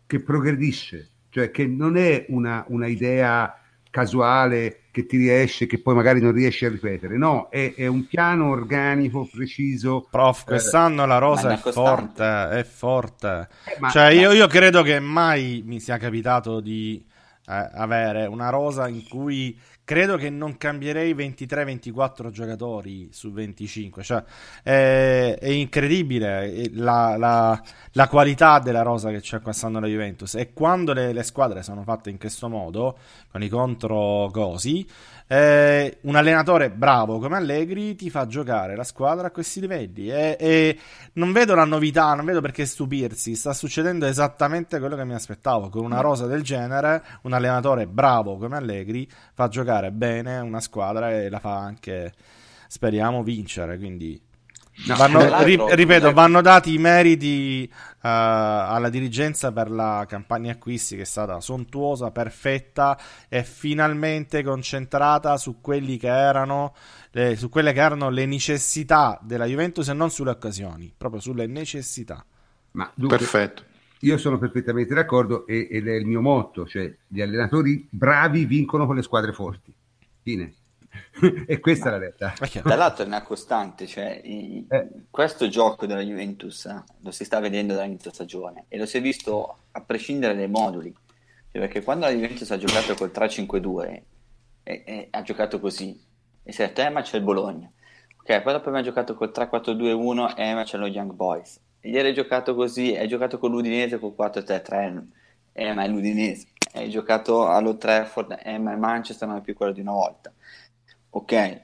[0.04, 3.58] che progredisce, cioè che non è una, una idea
[3.88, 7.16] casuale che ti riesce, che poi magari non riesci a ripetere.
[7.16, 10.06] No, è, è un piano organico, preciso.
[10.08, 13.48] Prof, quest'anno eh, la rosa è, è forte, è forte.
[13.64, 14.20] Eh, ma, cioè, ma...
[14.20, 17.02] Io, io, credo che mai mi sia capitato di
[17.48, 19.58] eh, avere una rosa in cui
[19.92, 24.02] credo che non cambierei 23-24 giocatori su 25.
[24.02, 24.24] Cioè,
[24.62, 30.36] è, è incredibile la, la, la, qualità della rosa che c'è quest'anno la Juventus.
[30.36, 32.96] E quando le, le squadre sono fatte in questo modo,
[33.30, 34.86] con i contro cosi,
[35.26, 40.10] eh, un allenatore bravo come Allegri ti fa giocare la squadra a questi livelli.
[40.10, 40.78] E, e,
[41.14, 45.68] non vedo la novità, non vedo perché stupirsi, sta succedendo esattamente quello che mi aspettavo,
[45.68, 51.10] con una rosa del genere, un allenatore bravo come Allegri fa giocare bene una squadra
[51.10, 52.12] e la fa anche,
[52.66, 54.20] speriamo, vincere, quindi
[54.86, 60.96] No, vanno, ri, ripeto, vanno dati i meriti uh, alla dirigenza per la campagna acquisti
[60.96, 66.74] che è stata sontuosa, perfetta e finalmente concentrata su, quelli che erano,
[67.12, 71.46] eh, su quelle che erano le necessità della Juventus e non sulle occasioni, proprio sulle
[71.46, 72.24] necessità.
[72.72, 73.64] Ma dunque, Perfetto.
[74.00, 78.84] Io sono perfettamente d'accordo e, ed è il mio motto, cioè gli allenatori bravi vincono
[78.84, 79.72] con le squadre forti.
[80.22, 80.54] Fine.
[81.46, 82.34] e questa Ma, è la realtà.
[82.62, 84.88] Tra l'altro è una costante, cioè, i, eh.
[85.10, 89.00] questo gioco della Juventus eh, lo si sta vedendo dall'inizio stagione e lo si è
[89.00, 90.94] visto a prescindere dai moduli,
[91.50, 94.02] cioè, perché quando la Juventus ha giocato col 3-5-2
[94.62, 95.98] e, e, ha giocato così,
[96.42, 97.70] e si è detto, ma c'è il Bologna,
[98.20, 102.14] ok, poi dopo abbiamo giocato col 3-4-2-1 e ma c'è lo Young Boys, ieri hai
[102.14, 105.02] giocato così, hai giocato con l'Udinese col 4-3-3,
[105.52, 109.54] eh ma è l'Udinese, hai giocato allo Trafford, eh ma il Manchester non è più
[109.54, 110.32] quello di una volta
[111.14, 111.62] ok,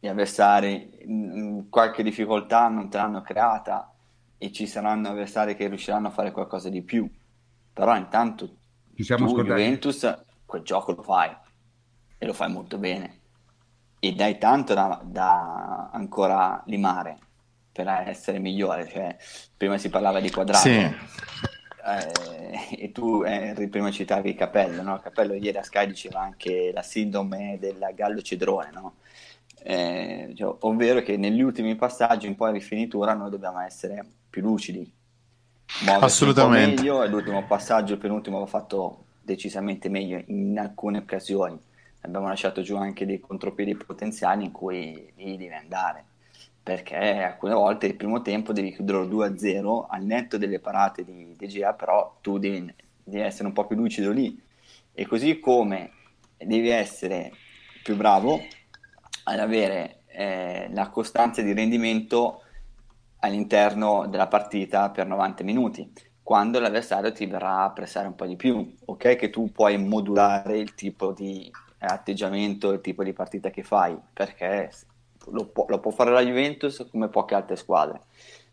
[0.00, 3.92] gli avversari in qualche difficoltà non te l'hanno creata
[4.38, 7.08] e ci saranno avversari che riusciranno a fare qualcosa di più,
[7.72, 8.56] però intanto
[8.94, 9.62] ci siamo tu, scordati.
[9.62, 11.34] Juventus quel gioco lo fai
[12.18, 13.20] e lo fai molto bene
[13.98, 17.18] e dai tanto da, da ancora limare
[17.72, 19.16] per essere migliore, cioè,
[19.56, 20.68] prima si parlava di quadrato.
[20.68, 20.96] Sì.
[21.86, 24.98] Eh, e tu eh, prima citavi Capello, no?
[24.98, 28.94] Capello ieri a Sky diceva anche la sindrome del gallo cedrone, no?
[29.62, 34.42] eh, cioè, ovvero che negli ultimi passaggi, un po' in rifinitura, noi dobbiamo essere più
[34.42, 34.92] lucidi
[35.84, 36.76] Assolutamente.
[36.76, 41.58] meglio e l'ultimo passaggio, il penultimo, ha fatto decisamente meglio in alcune occasioni.
[42.02, 46.04] Abbiamo lasciato giù anche dei contropiedi potenziali in cui lì devi andare
[46.66, 51.74] perché alcune volte il primo tempo devi chiuderlo 2-0 al netto delle parate di DGA,
[51.74, 52.74] però tu devi,
[53.04, 54.36] devi, essere un po' più lucido lì.
[54.92, 55.92] E così come
[56.36, 57.30] devi essere
[57.84, 58.40] più bravo
[59.22, 62.42] ad avere eh, la costanza di rendimento
[63.20, 68.34] all'interno della partita per 90 minuti, quando l'avversario ti verrà a pressare un po' di
[68.34, 68.74] più.
[68.86, 71.48] Ok che tu puoi modulare il tipo di
[71.78, 74.68] atteggiamento, il tipo di partita che fai, perché
[75.30, 78.00] lo può, lo può, fare la Juventus come poche altre squadre.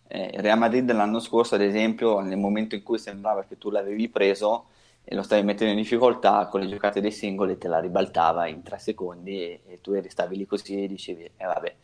[0.08, 4.10] Eh, Real Madrid l'anno scorso, ad esempio, nel momento in cui sembrava che tu l'avevi
[4.10, 4.66] preso
[5.04, 8.64] e lo stavi mettendo in difficoltà con le giocate dei singoli, te la ribaltava in
[8.64, 11.76] tre secondi e, e tu stavi lì così e dicevi, eh vabbè.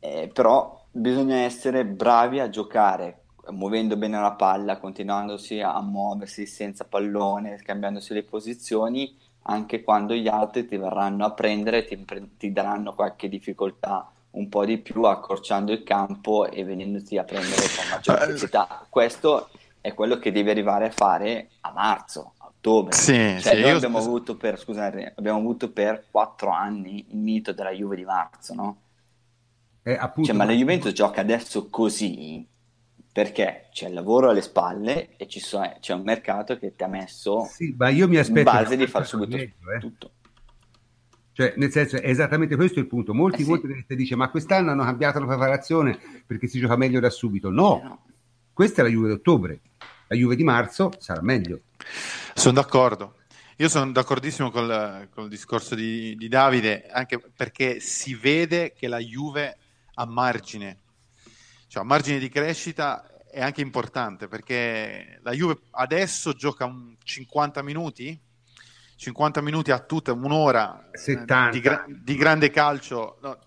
[0.00, 6.84] Eh, però bisogna essere bravi a giocare muovendo bene la palla, continuandosi a muoversi senza
[6.84, 12.04] pallone, scambiandosi le posizioni anche quando gli altri ti verranno a prendere, ti,
[12.36, 17.62] ti daranno qualche difficoltà un po' di più accorciando il campo e venendoti a prendere
[17.76, 18.86] con maggior eh, velocità.
[18.88, 19.48] Questo
[19.80, 22.94] è quello che devi arrivare a fare a marzo, a ottobre.
[22.94, 27.52] Sì, cioè, sì, noi abbiamo, avuto per, scusate, abbiamo avuto per quattro anni il mito
[27.52, 28.76] della Juve di marzo, no?
[29.82, 32.46] Eh, appunto, cioè, ma la Juventus gioca adesso così
[33.12, 37.44] perché c'è il lavoro alle spalle e so, c'è un mercato che ti ha messo
[37.44, 39.78] sì, ma io mi aspetto in base di fare subito meglio, eh.
[39.78, 40.10] tutto.
[41.34, 43.14] Cioè, nel senso, è esattamente questo il punto.
[43.14, 43.50] Molti, eh sì.
[43.50, 47.50] molti ti dice, ma quest'anno hanno cambiato la preparazione perché si gioca meglio da subito.
[47.50, 48.04] No, eh no.
[48.52, 49.60] questa è la Juve d'ottobre.
[50.08, 51.60] La Juve di marzo sarà meglio.
[52.34, 53.16] Sono d'accordo.
[53.56, 58.98] Io sono d'accordissimo col, col discorso di, di Davide, anche perché si vede che la
[58.98, 59.56] Juve
[59.94, 60.81] ha margine
[61.72, 68.20] cioè, margine di crescita è anche importante perché la Juve adesso gioca un 50 minuti
[68.96, 73.38] 50 minuti a tutta un'ora eh, di, gra- di, grande calcio no,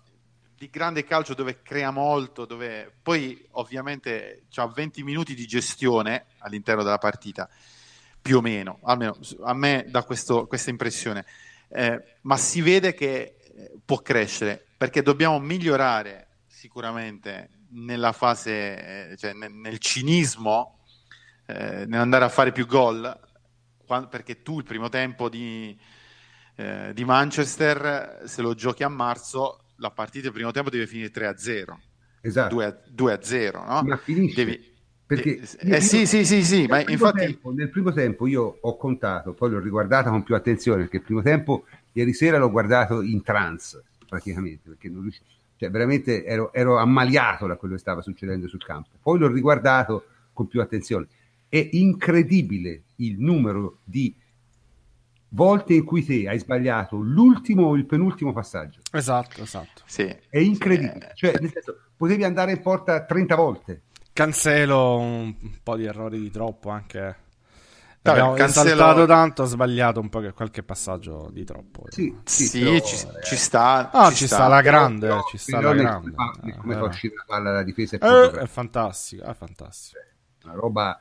[0.56, 6.82] di grande calcio dove crea molto dove poi ovviamente ha 20 minuti di gestione all'interno
[6.82, 7.48] della partita
[8.20, 11.24] più o meno almeno a me dà questo, questa impressione.
[11.68, 19.16] Eh, ma si vede che eh, può crescere perché dobbiamo migliorare sicuramente nella fase, eh,
[19.16, 20.78] cioè nel, cinismo,
[21.46, 23.18] eh, nell'andare a fare più gol,
[24.08, 25.78] perché tu il primo tempo di,
[26.56, 31.10] eh, di, Manchester, se lo giochi a marzo, la partita il primo tempo deve finire
[31.10, 31.76] 3-0.
[32.22, 32.56] Esatto.
[32.56, 33.82] 2-0, no?
[33.82, 34.44] Ma finisce.
[34.44, 34.74] Devi,
[35.06, 37.20] perché eh, sì, sì, sì, sì, ma infatti...
[37.20, 41.02] Tempo, nel primo tempo io ho contato, poi l'ho riguardata con più attenzione, perché il
[41.02, 46.52] primo tempo, ieri sera l'ho guardato in trance, praticamente, perché non riuscivo cioè, veramente ero,
[46.52, 48.90] ero ammaliato da quello che stava succedendo sul campo.
[49.00, 51.06] Poi l'ho riguardato con più attenzione.
[51.48, 54.14] È incredibile il numero di
[55.30, 58.80] volte in cui te hai sbagliato l'ultimo o il penultimo passaggio.
[58.92, 59.82] Esatto, esatto.
[59.86, 60.14] Sì.
[60.28, 61.12] È incredibile.
[61.14, 63.82] Cioè, nel senso, potevi andare in porta 30 volte.
[64.12, 67.24] Cancelo un po' di errori di troppo anche
[68.06, 68.68] Vabbè, Abbiamo cancelo...
[68.68, 71.84] saltato tanto, ha sbagliato un po' che qualche passaggio di troppo.
[71.88, 73.22] Sì, sì, sì però, ci, eh...
[73.24, 73.90] ci, sta.
[73.92, 76.12] No, ci, ci sta, sta, la grande, però, ci sta la grande.
[76.12, 76.78] Come, come eh.
[76.78, 77.98] fa uscire la palla dalla difesa?
[77.98, 79.98] È, eh, è fantastico, è fantastico.
[80.44, 80.98] Una roba...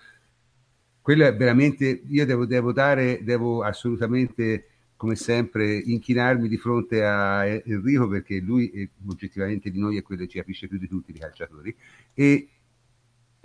[1.02, 2.02] Quello è veramente...
[2.08, 8.90] Io devo, devo dare, devo assolutamente, come sempre, inchinarmi di fronte a Enrico perché lui,
[9.08, 11.76] oggettivamente, di noi è quello che ci capisce più di tutti i calciatori.
[12.14, 12.50] E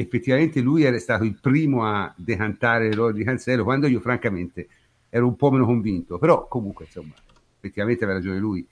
[0.01, 4.69] effettivamente lui era stato il primo a decantare l'oro di Cancelo, quando io francamente
[5.11, 7.13] ero un po' meno convinto, però comunque insomma,
[7.57, 8.67] effettivamente aveva ragione lui.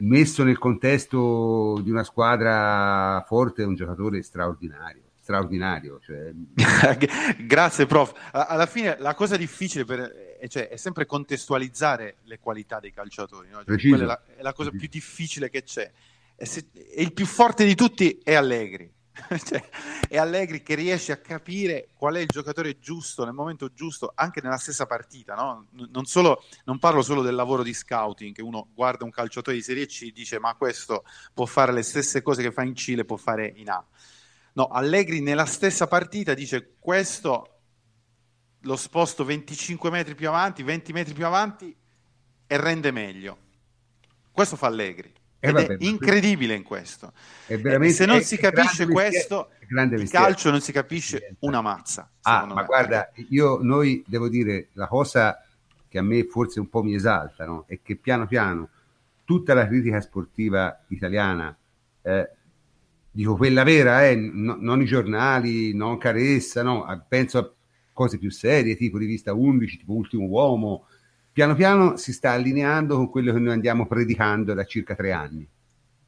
[0.00, 5.02] Messo nel contesto di una squadra forte, è un giocatore straordinario.
[5.20, 6.32] Straordinario, cioè...
[7.44, 8.12] grazie prof.
[8.32, 13.62] Alla fine la cosa difficile per, cioè, è sempre contestualizzare le qualità dei calciatori, no?
[13.64, 15.90] cioè, è, la, è, la, cosa più difficile che c'è.
[16.34, 18.90] E, se, e il più forte di tutti è Allegri
[19.44, 19.68] cioè,
[20.08, 24.40] è Allegri che riesce a capire qual è il giocatore giusto nel momento giusto, anche
[24.40, 25.34] nella stessa partita.
[25.34, 25.66] No?
[25.90, 29.62] Non, solo, non, parlo solo del lavoro di scouting, che uno guarda un calciatore di
[29.62, 31.04] Serie C e dice ma questo
[31.34, 33.84] può fare le stesse cose che fa in Cile, può fare in A.
[34.54, 37.58] No, Allegri nella stessa partita dice questo
[38.62, 41.74] lo sposto 25 metri più avanti, 20 metri più avanti
[42.46, 43.38] e rende meglio.
[44.32, 45.12] Questo fa Allegri.
[45.40, 47.12] Eh, vabbè, è incredibile in questo.
[47.46, 52.10] Eh, se non si capisce questo, il calcio non si capisce una mazza.
[52.22, 52.64] Ah, ma me.
[52.64, 55.42] guarda, io, noi devo dire, la cosa
[55.88, 57.64] che a me forse un po' mi esalta no?
[57.66, 58.68] è che piano piano
[59.24, 61.56] tutta la critica sportiva italiana
[62.02, 62.30] eh,
[63.10, 67.52] dico quella vera, eh, no, non i giornali, non Caressa, no, penso a
[67.92, 70.86] cose più serie, tipo rivista 11, tipo Ultimo Uomo,
[71.38, 75.48] piano piano si sta allineando con quello che noi andiamo predicando da circa tre anni.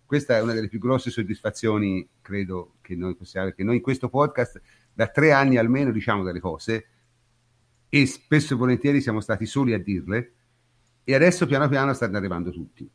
[0.05, 4.09] Questa è una delle più grosse soddisfazioni, credo, che noi possiamo, perché noi in questo
[4.09, 4.61] podcast
[4.93, 6.87] da tre anni almeno diciamo delle cose
[7.89, 10.33] e spesso e volentieri siamo stati soli a dirle
[11.05, 12.91] e adesso piano piano stanno arrivando tutti.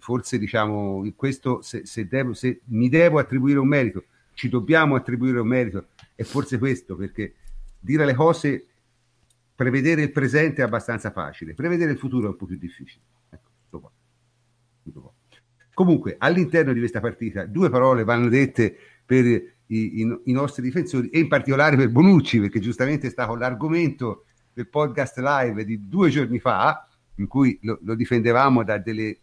[0.00, 4.02] Forse diciamo questo, se, se, devo, se mi devo attribuire un merito,
[4.34, 7.34] ci dobbiamo attribuire un merito, è forse questo, perché
[7.78, 8.66] dire le cose,
[9.56, 13.02] prevedere il presente è abbastanza facile, prevedere il futuro è un po' più difficile.
[13.30, 13.90] Ecco, tutto qua.
[14.84, 15.12] Tutto qua.
[15.72, 21.08] Comunque, all'interno di questa partita, due parole vanno dette per i, i, i, nostri difensori
[21.08, 26.10] e in particolare per Bonucci, perché giustamente è stato l'argomento del podcast live di due
[26.10, 26.86] giorni fa,
[27.16, 29.18] in cui lo, lo difendevamo da delle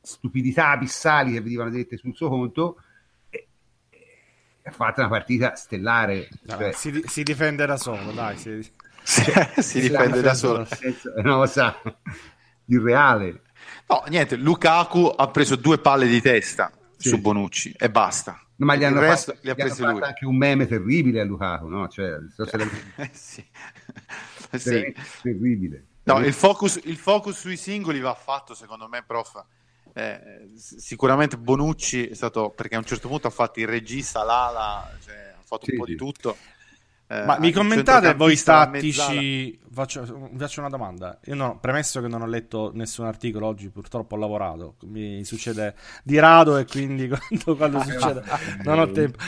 [0.00, 2.76] stupidità abissali che venivano dette sul suo conto,
[4.64, 6.28] ha fatto una partita stellare.
[6.46, 6.72] Cioè...
[6.72, 8.36] Si, si, difende da solo, dai.
[8.36, 8.72] Si,
[9.62, 10.64] si difende da solo.
[10.64, 11.80] Senso, una cosa
[12.66, 13.42] irreale.
[13.88, 17.08] No, niente, Lukaku ha preso due palle di testa sì.
[17.08, 18.40] su Bonucci e basta.
[18.56, 21.24] No, ma gli hanno, fatto, gli ha gli hanno fatto, anche un meme terribile a
[21.24, 21.88] Lukaku, no?
[21.88, 22.68] Cioè, so se
[23.12, 23.44] sì.
[24.58, 24.94] sì.
[25.22, 25.86] terribile.
[26.04, 29.44] No, il focus, il focus, sui singoli va fatto, secondo me, prof.
[29.94, 34.90] Eh, sicuramente Bonucci è stato perché a un certo punto ha fatto il regista, l'ala,
[35.04, 36.36] cioè, ha fatto sì, un po' di tutto.
[37.12, 39.58] Eh, Ma mi commentate voi tattici?
[39.72, 41.18] Faccio, faccio, una domanda.
[41.24, 44.76] Io non, premesso che non ho letto nessun articolo oggi, purtroppo ho lavorato.
[44.82, 48.22] Mi succede di rado e quindi quando, quando ah, succede
[48.64, 49.18] non ho tempo.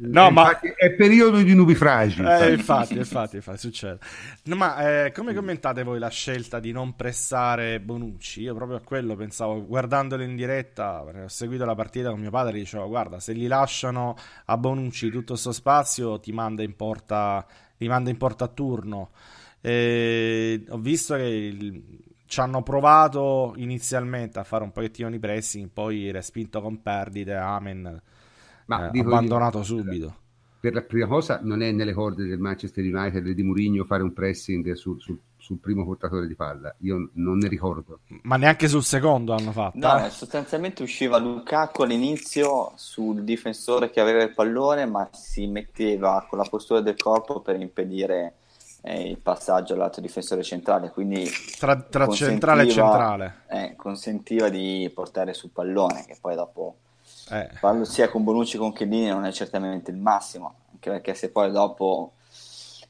[0.00, 2.22] No, ma è periodo di nubifragi.
[2.22, 3.98] Eh, infatti, infatti, infatti, succede.
[4.44, 8.42] No, ma eh, come commentate voi la scelta di non pressare Bonucci?
[8.42, 12.58] Io proprio a quello pensavo, guardandolo in diretta, ho seguito la partita con mio padre,
[12.58, 17.44] dicevo, guarda, se gli lasciano a Bonucci tutto questo spazio, ti manda in porta,
[17.78, 19.10] li manda in porta a turno.
[19.60, 21.82] E ho visto che il,
[22.26, 28.02] ci hanno provato inizialmente a fare un pochettino di pressing, poi respinto con perdite, amen
[28.68, 30.16] ma eh, abbandonato io, subito.
[30.60, 34.02] Per la prima cosa, non è nelle corde del Manchester United e di Mourinho fare
[34.02, 36.74] un pressing sul, sul, sul, primo portatore di palla.
[36.80, 38.00] Io non ne ricordo.
[38.22, 39.78] Ma neanche sul secondo hanno fatto.
[39.78, 40.10] No, eh?
[40.10, 46.46] sostanzialmente usciva Lukaku all'inizio sul difensore che aveva il pallone, ma si metteva con la
[46.48, 48.34] postura del corpo per impedire
[48.82, 50.90] eh, il passaggio al lato difensore centrale.
[50.90, 53.34] Quindi tra, tra centrale e centrale.
[53.48, 56.76] Eh, consentiva di portare sul pallone, che poi dopo
[57.30, 57.50] eh.
[57.60, 61.30] Parlo sia con Bonucci che con Chiellini non è certamente il massimo, anche perché se
[61.30, 62.14] poi dopo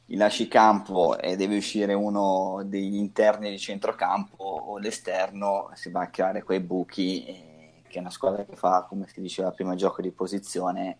[0.04, 6.02] gli lasci campo e deve uscire uno degli interni di centrocampo o l'esterno, si va
[6.02, 9.74] a creare quei buchi eh, che è una squadra che fa, come si diceva prima,
[9.74, 10.98] gioco di posizione,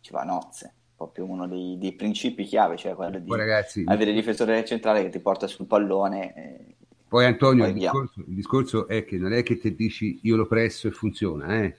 [0.00, 0.74] ci va a nozze.
[0.96, 5.10] Proprio uno dei, dei principi chiave, cioè quello di ragazzi, avere il difensore centrale che
[5.10, 6.34] ti porta sul pallone.
[6.34, 6.74] Eh,
[7.08, 10.46] poi Antonio, il discorso, il discorso, è che non è che ti dici io lo
[10.46, 11.76] presso e funziona, eh?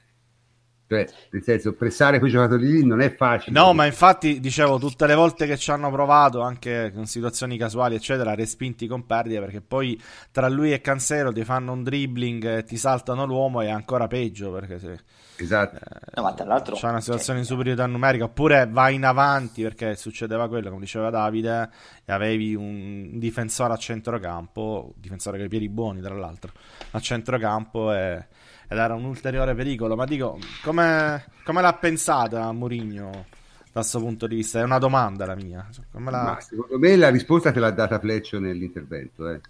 [0.88, 3.60] Cioè, nel senso, pressare quei giocatori lì non è facile.
[3.60, 7.96] No, ma infatti, dicevo, tutte le volte che ci hanno provato, anche con situazioni casuali,
[7.96, 10.00] eccetera, respinti con perdita, perché poi
[10.32, 14.52] tra lui e Cancelo ti fanno un dribbling, ti saltano l'uomo e è ancora peggio,
[14.52, 15.00] perché se...
[15.38, 15.78] Esatto.
[15.78, 16.76] Eh, no, ma tra l'altro...
[16.76, 21.10] C'è una situazione in superiorità numerica, oppure vai in avanti, perché succedeva quello, come diceva
[21.10, 21.68] Davide,
[22.06, 26.52] e avevi un difensore a centrocampo, difensore con i piedi buoni, tra l'altro,
[26.92, 28.28] a centrocampo e
[28.68, 29.96] ed era un ulteriore pericolo.
[29.96, 34.60] Ma dico, come, come l'ha pensata Mourinho da questo punto di vista?
[34.60, 35.68] È una domanda la mia.
[35.92, 36.38] La...
[36.40, 39.42] secondo me la risposta te l'ha data Fleccio nell'intervento, eh.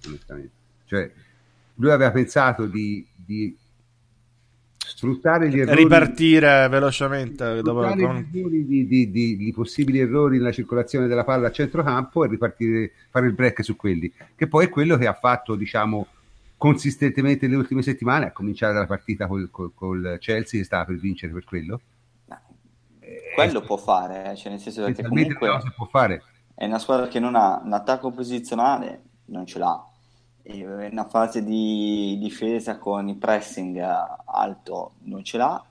[0.86, 1.12] Cioè,
[1.76, 3.56] lui aveva pensato di, di
[4.78, 8.28] sfruttare gli errori ripartire velocemente dopo con...
[8.30, 13.26] di, di, di, di, possibili errori nella circolazione della palla a centrocampo e ripartire fare
[13.26, 16.08] il break su quelli che poi è quello che ha fatto diciamo
[16.58, 20.96] consistentemente nelle ultime settimane, a cominciare dalla partita col, col, col Chelsea che stava per
[20.96, 21.82] vincere per quello.
[23.00, 26.24] Eh, quello può fare, eh, cioè nel senso che comunque può fare.
[26.54, 29.86] è una squadra che non ha un attacco posizionale, non ce l'ha,
[30.42, 33.78] e una fase di difesa con il pressing
[34.26, 35.66] alto non ce l'ha.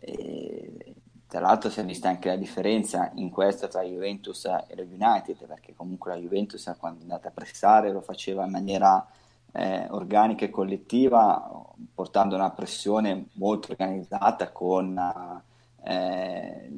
[0.00, 0.94] E
[1.28, 5.46] tra l'altro si è vista anche la differenza in questo tra Juventus e lo United,
[5.46, 9.06] perché comunque la Juventus quando è andata a pressare lo faceva in maniera
[9.58, 11.50] eh, organica e collettiva,
[11.92, 14.96] portando una pressione molto organizzata con,
[15.84, 16.70] eh,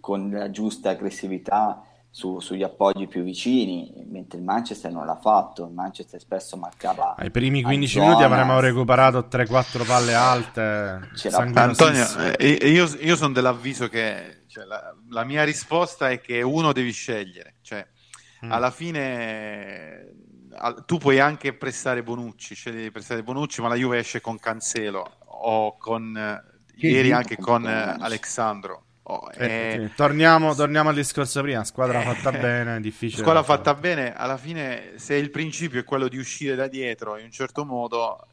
[0.00, 5.66] con la giusta aggressività su, sugli appoggi più vicini, mentre il Manchester non l'ha fatto.
[5.66, 7.16] Il Manchester spesso marcava.
[7.18, 11.00] Ai primi 15 minuti avremmo recuperato 3-4 palle alte.
[11.52, 12.06] Antonio,
[12.38, 16.92] eh, io, io sono dell'avviso che cioè, la, la, mia risposta è che uno devi
[16.92, 17.56] scegliere.
[17.60, 17.86] Cioè,
[18.46, 18.52] mm.
[18.52, 20.27] alla fine
[20.86, 25.76] tu puoi anche prestare Bonucci, di prestare Bonucci, ma la Juve esce con Cancelo o
[25.76, 26.16] con
[26.78, 28.84] ieri anche con eh, Alexandro.
[29.10, 33.22] Oh, eh, eh, torniamo, torniamo, al discorso prima, squadra fatta eh, bene, difficile.
[33.22, 37.24] Squadra fatta bene, alla fine se il principio è quello di uscire da dietro in
[37.24, 38.26] un certo modo,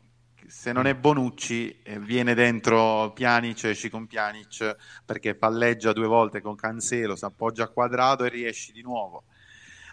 [0.48, 6.42] se non è Bonucci eh, viene dentro Pjanic, esci con Pjanic perché palleggia due volte
[6.42, 9.24] con Cancelo, si appoggia a quadrato e riesci di nuovo.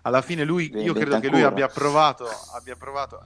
[0.02, 3.24] Alla fine lui, io credo che lui abbia provato, abbia provato,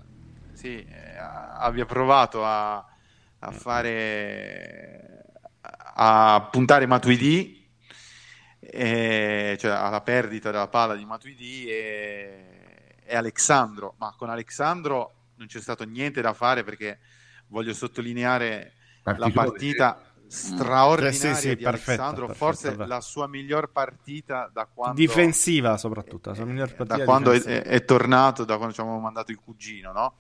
[0.53, 5.25] sì, eh, abbia provato a, a fare
[5.99, 7.67] a puntare Matuidi,
[8.61, 15.47] e, cioè alla perdita della palla di Matuidi e, e Alexandro, ma con Alexandro non
[15.47, 16.99] c'è stato niente da fare perché
[17.49, 22.89] voglio sottolineare Partito la partita straordinaria sì, sì, di perfetto, Alessandro, perfetto, forse perfetto.
[22.89, 27.41] la sua miglior partita da quando difensiva soprattutto, la sua miglior partita da quando è,
[27.41, 30.15] è, tornato, da quando ci avevamo mandato il cugino, no?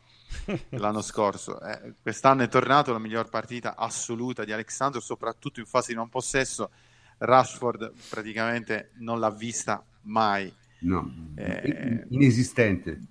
[0.70, 1.60] l'anno scorso.
[1.60, 6.08] Eh, quest'anno è tornato la miglior partita assoluta di Alexandro, soprattutto in fase di non
[6.08, 6.70] possesso.
[7.18, 10.52] Rashford praticamente non l'ha vista mai.
[10.78, 13.04] No, eh, inesistente.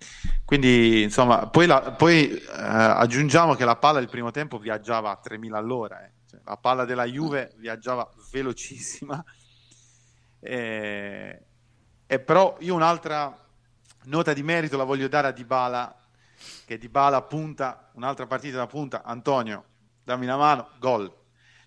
[0.45, 5.17] Quindi, insomma, poi, la, poi eh, aggiungiamo che la palla del primo tempo viaggiava a
[5.17, 6.05] 3000 all'ora.
[6.05, 6.11] Eh.
[6.43, 9.23] La palla della Juve viaggiava velocissima.
[10.39, 11.41] Eh,
[12.05, 13.35] e però io un'altra
[14.03, 15.99] nota di merito la voglio dare a Dybala
[16.65, 19.63] che Di Bala punta, un'altra partita da punta, Antonio,
[20.03, 21.11] dammi una mano, gol.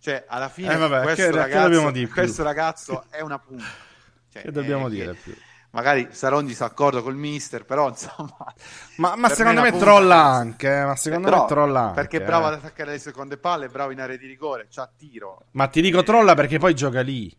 [0.01, 3.65] Cioè, alla fine eh vabbè, questo, che, ragazzo, che questo ragazzo è una punta.
[4.31, 5.35] Cioè, che dobbiamo dire più?
[5.71, 8.37] Magari sarò in disaccordo col mister, però insomma...
[8.97, 11.95] Ma, ma secondo me, trolla anche, eh, ma secondo eh, me trolla anche.
[11.95, 12.49] Perché è bravo eh.
[12.49, 15.45] ad attaccare le seconde palle, bravo in area di rigore, c'ha tiro.
[15.53, 17.37] Ma ti dico trolla perché poi gioca lì.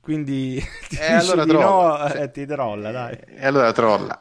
[0.00, 0.54] Quindi
[0.88, 1.98] ti eh, allora trolla.
[1.98, 3.18] No, cioè, ti trolla, dai.
[3.26, 4.20] E allora trolla.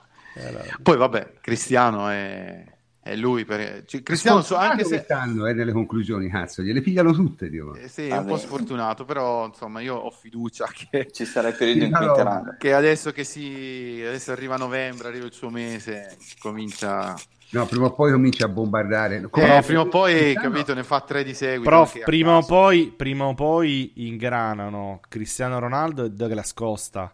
[0.81, 2.65] Poi vabbè, Cristiano è,
[3.05, 3.45] è lui.
[3.45, 3.83] Per...
[3.85, 7.45] Cioè, Cristiano so, anche se stanno eh, nelle conclusioni, cazzo, gliele pigliano tutte.
[7.45, 11.55] Eh, sì, è un po' sfortunato, però insomma io ho fiducia che ci sarà il
[11.55, 16.17] periodo in cui allora, Che adesso che si adesso arriva novembre, arriva il suo mese,
[16.39, 17.15] comincia
[17.51, 19.17] No, prima o poi comincia a bombardare.
[19.17, 21.69] Eh, prima o poi, capito, ne fa tre di seguito.
[21.69, 27.13] Prof, prima o, poi, prima o poi ingranano Cristiano Ronaldo e Douglas Costa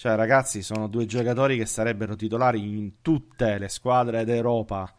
[0.00, 4.90] cioè, ragazzi, sono due giocatori che sarebbero titolari in tutte le squadre d'Europa.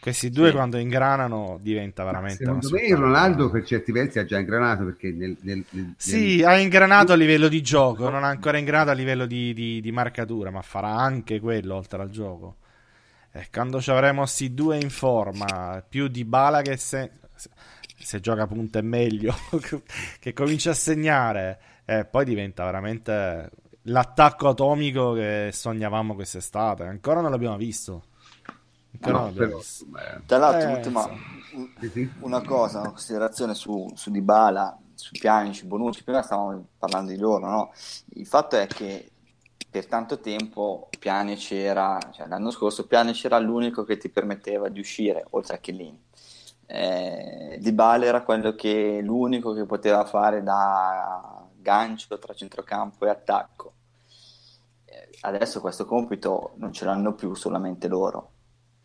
[0.00, 0.54] Questi due, sì.
[0.54, 2.44] quando ingranano, diventa veramente.
[2.44, 4.84] Secondo me, Ronaldo per certi versi ha già ingranato.
[4.84, 8.90] Perché nel, nel, nel, sì, ha ingranato a livello di gioco, non ha ancora ingranato
[8.90, 12.56] a livello di, di, di marcatura, ma farà anche quello oltre al gioco.
[13.32, 17.50] E quando ci avremo questi due in forma, più di Bala che se, se,
[17.98, 19.34] se gioca punta è meglio,
[20.20, 23.50] che comincia a segnare, e poi diventa veramente
[23.82, 26.84] l'attacco atomico che sognavamo quest'estate.
[26.84, 28.04] Ancora non l'abbiamo visto.
[28.90, 29.60] No, però.
[30.26, 31.08] Tra l'altro, eh, ultima,
[32.20, 37.48] una cosa, una considerazione su, su Dybala, su Pjanic, Bonucci, prima stavamo parlando di loro,
[37.48, 37.72] no?
[38.14, 39.10] Il fatto è che
[39.70, 44.80] per tanto tempo Pjanic era, cioè l'anno scorso Pjanic era l'unico che ti permetteva di
[44.80, 46.06] uscire, oltre a Chiellini.
[46.66, 53.72] Eh, Dybala era quello che l'unico che poteva fare da gancio tra centrocampo e attacco
[55.20, 58.32] adesso questo compito non ce l'hanno più solamente loro.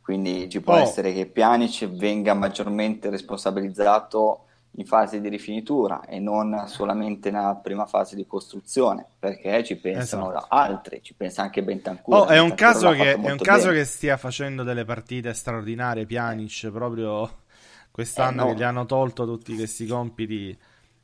[0.03, 0.79] Quindi ci può oh.
[0.79, 4.43] essere che Pjanic venga maggiormente responsabilizzato
[4.75, 10.29] in fase di rifinitura e non solamente nella prima fase di costruzione, perché ci pensano
[10.29, 10.47] esatto.
[10.49, 12.15] altri, ci pensa anche Bentancur.
[12.15, 16.69] Oh, è un, caso che, è un caso che, stia facendo delle partite straordinarie Pjanic
[16.69, 17.41] proprio
[17.89, 18.51] quest'anno eh, no.
[18.51, 20.57] che gli hanno tolto tutti questi compiti.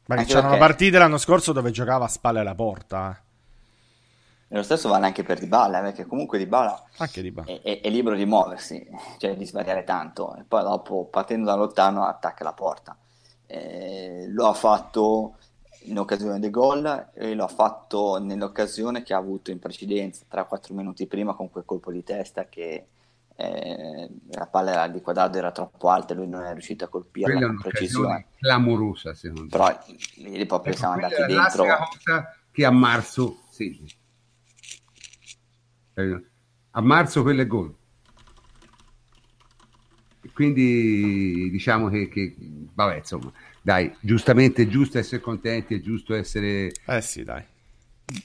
[0.07, 0.65] Ma c'erano perché...
[0.65, 3.23] partite l'anno scorso dove giocava a spalle alla porta.
[4.51, 6.83] E lo stesso vale anche per Dybala, eh, perché comunque Dybala,
[7.13, 7.47] Dybala.
[7.47, 8.83] È, è, è, libero di muoversi,
[9.19, 12.97] cioè di svariare tanto, e poi dopo partendo da lontano attacca la porta.
[13.45, 15.35] Eh, lo ha fatto
[15.83, 20.73] in occasione del gol e lo ha fatto nell'occasione che ha avuto in precedenza, 3-4
[20.73, 22.87] minuti prima, con quel colpo di testa che
[23.35, 26.87] eh, la palla era di quadrato era troppo alta e lui non è riuscito a
[26.87, 28.25] colpirla Quella con precisione.
[28.39, 29.47] clamorosa, secondo me.
[29.49, 29.79] Però
[30.15, 31.63] lì proprio ecco, siamo andati dentro.
[31.65, 33.79] cosa che a marzo, sì,
[36.71, 37.75] a marzo quello è gol.
[40.33, 42.35] Quindi diciamo che, che,
[42.73, 43.31] vabbè, insomma,
[43.61, 46.71] dai, giustamente è giusto essere contenti, è giusto essere...
[46.85, 47.43] Eh sì, dai.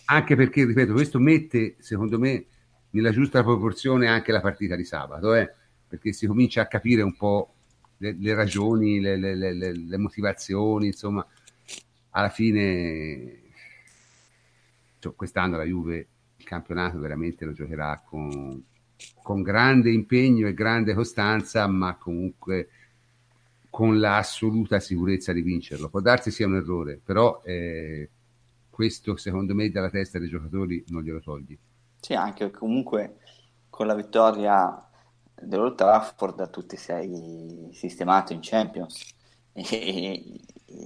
[0.06, 2.44] anche perché, ripeto, questo mette, secondo me,
[2.90, 5.52] nella giusta proporzione anche la partita di sabato, eh?
[5.88, 7.54] perché si comincia a capire un po'
[7.98, 11.26] le, le ragioni, le, le, le, motivazioni, insomma,
[12.10, 13.42] alla fine
[14.98, 16.08] cioè, quest'anno la Juve
[16.44, 18.62] il campionato veramente lo giocherà con,
[19.22, 22.68] con grande impegno e grande costanza, ma comunque
[23.70, 25.88] con l'assoluta sicurezza di vincerlo.
[25.88, 28.08] Può darsi sia un errore, però eh,
[28.70, 31.58] questo secondo me dalla testa dei giocatori non glielo togli.
[31.98, 33.16] Sì, anche comunque
[33.70, 34.88] con la vittoria
[35.34, 39.12] dell'Old Trafford tutti sei sistemato in Champions.
[39.52, 40.40] E,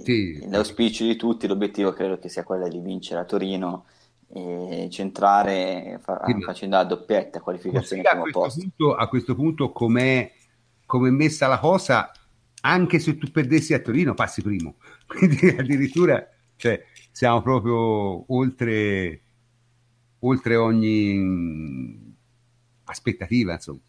[0.04, 0.46] sì.
[0.48, 3.86] L'auspicio di tutti, l'obiettivo credo che sia quello di vincere a Torino
[4.30, 10.30] e centrare fa, sì, facendo la doppietta qualificazione a questo, punto, a questo punto com'è,
[10.84, 12.10] com'è messa la cosa
[12.60, 14.76] anche se tu perdessi a Torino passi primo.
[15.06, 16.26] Quindi addirittura
[16.56, 19.22] cioè, siamo proprio oltre
[20.20, 22.16] oltre ogni
[22.84, 23.80] aspettativa insomma.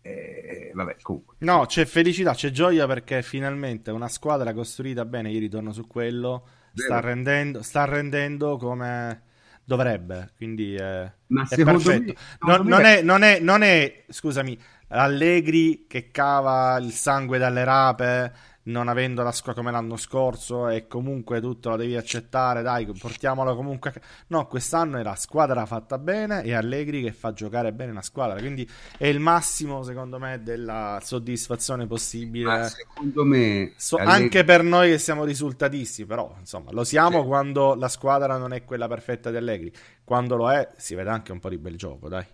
[0.00, 1.36] Eh, vabbè, comunque.
[1.40, 6.46] No, c'è felicità, c'è gioia perché finalmente una squadra costruita bene, io ritorno su quello,
[6.72, 9.22] sta rendendo, sta rendendo come
[9.68, 12.14] dovrebbe, quindi è, Ma è perfetto.
[12.40, 14.58] Me, non, non, è, non, è, non è, scusami,
[14.88, 18.32] Allegri che cava il sangue dalle rape
[18.68, 23.54] non avendo la squadra come l'anno scorso e comunque tutto lo devi accettare, dai, portiamolo
[23.54, 23.92] comunque.
[24.28, 28.38] No, quest'anno è la squadra fatta bene e Allegri che fa giocare bene una squadra,
[28.38, 32.44] quindi è il massimo secondo me della soddisfazione possibile.
[32.44, 34.22] Ma secondo me so, Allegri...
[34.22, 37.26] anche per noi che siamo risultatisti, però insomma, lo siamo sì.
[37.26, 39.72] quando la squadra non è quella perfetta di Allegri.
[40.04, 42.24] Quando lo è, si vede anche un po' di bel gioco, dai.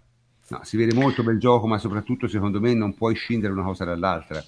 [0.47, 3.85] No, si vede molto bel gioco, ma soprattutto secondo me non puoi scindere una cosa
[3.85, 4.45] dall'altra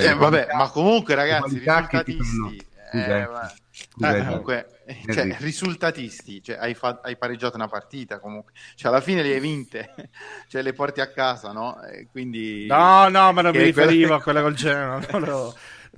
[0.00, 2.66] cioè, eh, vabbè, ma comunque, ragazzi, risultatisti.
[2.92, 3.28] Eh,
[3.70, 4.66] Scusa, eh, comunque,
[5.12, 9.40] cioè, risultatisti, cioè, hai, fa- hai, pareggiato una partita comunque, cioè, alla fine le hai
[9.40, 9.94] vinte,
[10.46, 11.82] cioè, le porti a casa, no?
[11.82, 12.66] E quindi...
[12.66, 14.16] No, no, ma non mi riferivo quella...
[14.16, 15.00] a quella col Genoa.
[15.10, 15.52] Non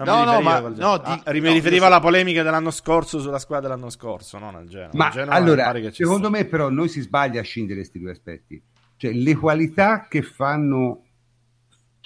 [0.05, 3.69] no, no, ma no, di, ah, mi no, riferivo alla polemica dell'anno scorso sulla squadra
[3.69, 4.91] dell'anno scorso, non al Genoa.
[4.93, 8.63] Ma Genoa allora, secondo me, però, noi si sbaglia a scindere questi due aspetti.
[8.97, 11.06] Cioè, le qualità che fanno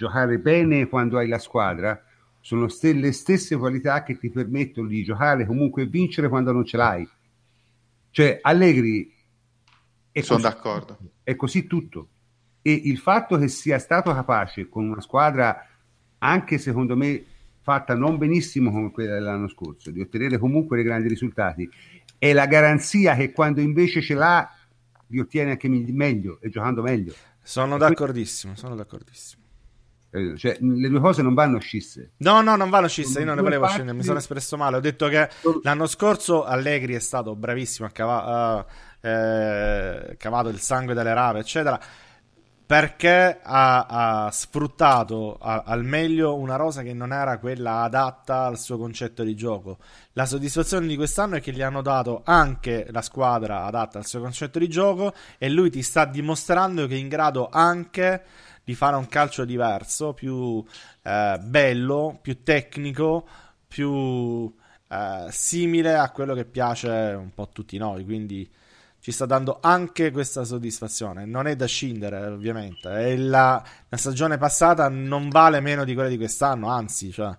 [0.01, 2.03] giocare bene quando hai la squadra
[2.41, 6.65] sono st- le stesse qualità che ti permettono di giocare comunque e vincere quando non
[6.65, 7.07] ce l'hai.
[8.11, 9.13] Cioè, Allegri
[10.11, 10.99] è sono così, d'accordo.
[11.23, 12.09] È così tutto.
[12.63, 15.67] E il fatto che sia stato capace con una squadra,
[16.17, 17.23] anche secondo me
[17.61, 21.69] fatta non benissimo come quella dell'anno scorso, di ottenere comunque dei grandi risultati,
[22.17, 24.51] è la garanzia che quando invece ce l'ha,
[25.09, 27.13] li ottiene anche meglio e giocando meglio.
[27.43, 29.40] Sono d'accordissimo, sono d'accordissimo.
[30.11, 32.13] Cioè, le due cose non vanno scisse.
[32.19, 33.21] No, no, non vanno scisse.
[33.21, 34.77] Io non ne volevo scendere, mi sono espresso male.
[34.77, 35.29] Ho detto che
[35.63, 38.67] l'anno scorso Allegri è stato bravissimo a cava-
[39.03, 41.81] uh, eh, cavato il sangue dalle rave, eccetera.
[42.67, 48.59] Perché ha, ha sfruttato a, al meglio una rosa che non era quella adatta al
[48.59, 49.79] suo concetto di gioco.
[50.15, 54.21] La soddisfazione di quest'anno è che gli hanno dato anche la squadra adatta al suo
[54.21, 58.23] concetto di gioco e lui ti sta dimostrando che è in grado anche
[58.71, 60.65] di fare un calcio diverso, più
[61.03, 63.27] eh, bello, più tecnico,
[63.67, 64.53] più
[64.89, 68.05] eh, simile a quello che piace un po' a tutti noi.
[68.05, 68.49] Quindi
[69.01, 71.25] ci sta dando anche questa soddisfazione.
[71.25, 73.17] Non è da scindere, ovviamente.
[73.17, 77.37] La, la, stagione passata non vale meno di quella di quest'anno, anzi, cioè.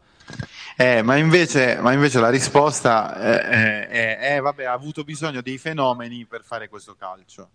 [0.76, 5.58] Eh, ma, invece, ma, invece, la risposta è, è, è, vabbè, ha avuto bisogno dei
[5.58, 7.52] fenomeni per fare questo calcio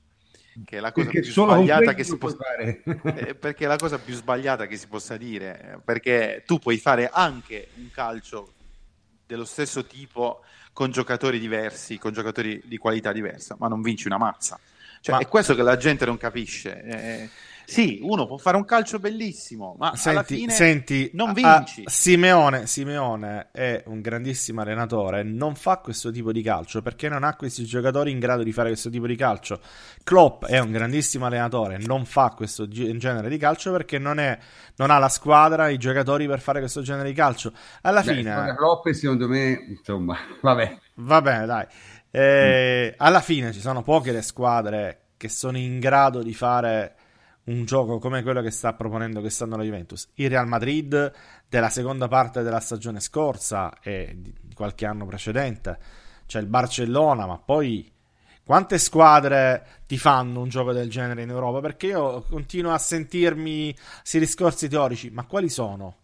[0.65, 2.83] che è la cosa perché più sbagliata che si può fare.
[3.17, 7.09] Eh, perché è la cosa più sbagliata che si possa dire, perché tu puoi fare
[7.13, 8.53] anche un calcio
[9.27, 10.43] dello stesso tipo
[10.73, 14.59] con giocatori diversi, con giocatori di qualità diversa, ma non vinci una mazza.
[15.01, 15.21] Cioè, ma...
[15.21, 16.83] È questo che la gente non capisce.
[16.83, 17.31] Eh,
[17.67, 21.83] sì, uno può fare un calcio bellissimo, ma senti, alla fine senti, non vinci.
[21.85, 27.25] A, Simeone, Simeone è un grandissimo allenatore, non fa questo tipo di calcio perché non
[27.25, 29.61] ha questi giocatori in grado di fare questo tipo di calcio.
[30.05, 34.39] Klopp è un grandissimo allenatore, non fa questo genere di calcio perché non, è,
[34.77, 37.53] non ha la squadra, i giocatori per fare questo genere di calcio.
[37.83, 38.55] Alla Beh, fine...
[38.57, 40.79] Klopp secondo me, insomma, vabbè.
[40.95, 41.67] Va bene, dai.
[42.13, 42.95] Eh, mm.
[42.99, 46.95] Alla fine ci sono poche le squadre che sono in grado di fare
[47.47, 50.09] un gioco come quello che sta proponendo quest'anno la Juventus.
[50.15, 51.13] Il Real Madrid
[51.49, 55.79] della seconda parte della stagione scorsa e di qualche anno precedente,
[56.27, 57.91] c'è il Barcellona, ma poi
[58.45, 61.61] quante squadre ti fanno un gioco del genere in Europa?
[61.61, 65.97] Perché io continuo a sentirmi questi discorsi teorici, ma quali sono?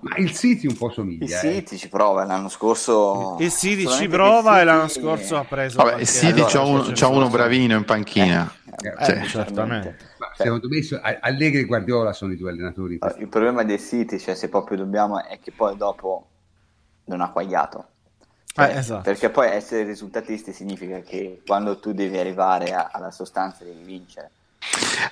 [0.00, 1.24] Ma il City un po' somiglia.
[1.24, 1.54] Il eh.
[1.54, 3.36] City ci prova l'anno scorso.
[3.38, 5.76] Il City ci prova che e l'anno City- scorso ha preso.
[5.82, 8.52] Vabbè, il City allora, c'ha, uno, c'è c'ha uno bravino in panchina.
[8.64, 8.66] Eh,
[8.98, 9.28] Eh, Sì.
[9.28, 9.96] certamente.
[10.36, 12.94] Cioè, secondo me Allegri e Guardiola sono i due allenatori.
[12.94, 16.26] in allora, il problema del City, cioè se proprio dobbiamo, è che poi dopo
[17.04, 17.86] non ha quagliato.
[18.44, 19.02] Cioè, Eh, esatto.
[19.02, 24.30] Perché poi essere risultatisti significa che quando tu devi arrivare a- alla sostanza devi vincere.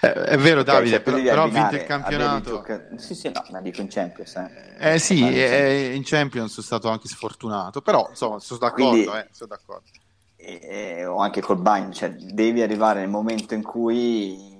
[0.00, 2.50] Eh, è vero, Ok, Davide, cioè, però, però ha vinto il dei campionato.
[2.50, 4.34] gioca- Sì, sì, no, ma dico in Champions.
[4.36, 5.40] Eh, Eh sì, Ma non so.
[5.40, 9.84] eh, in Champions sono stato anche sfortunato, però insomma sono d'accordo, Quindi- eh, sono d'accordo.
[10.36, 14.53] e- e- o anche col Bayern, cioè devi arrivare nel momento in cui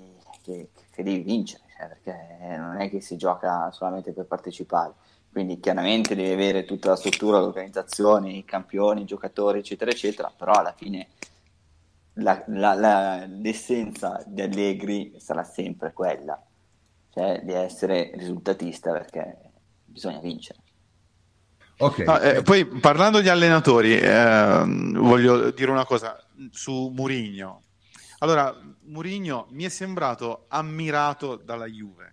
[0.94, 4.92] che, devi vincere, cioè, perché non è che si gioca solamente per partecipare,
[5.30, 10.52] quindi chiaramente devi avere tutta la struttura, l'organizzazione, i campioni, i giocatori, eccetera, eccetera, però
[10.52, 11.08] alla fine
[12.14, 16.40] la- la- la- l'essenza di Allegri sarà sempre quella,
[17.12, 19.36] cioè di essere risultatista perché
[19.84, 20.60] bisogna vincere.
[21.78, 26.16] Ok, No, eh, poi parlando di allenatori, ehm, voglio dire una cosa
[26.50, 27.62] su Murigno.
[28.24, 28.56] Allora,
[28.86, 32.12] Murigno mi è sembrato ammirato dalla Juve.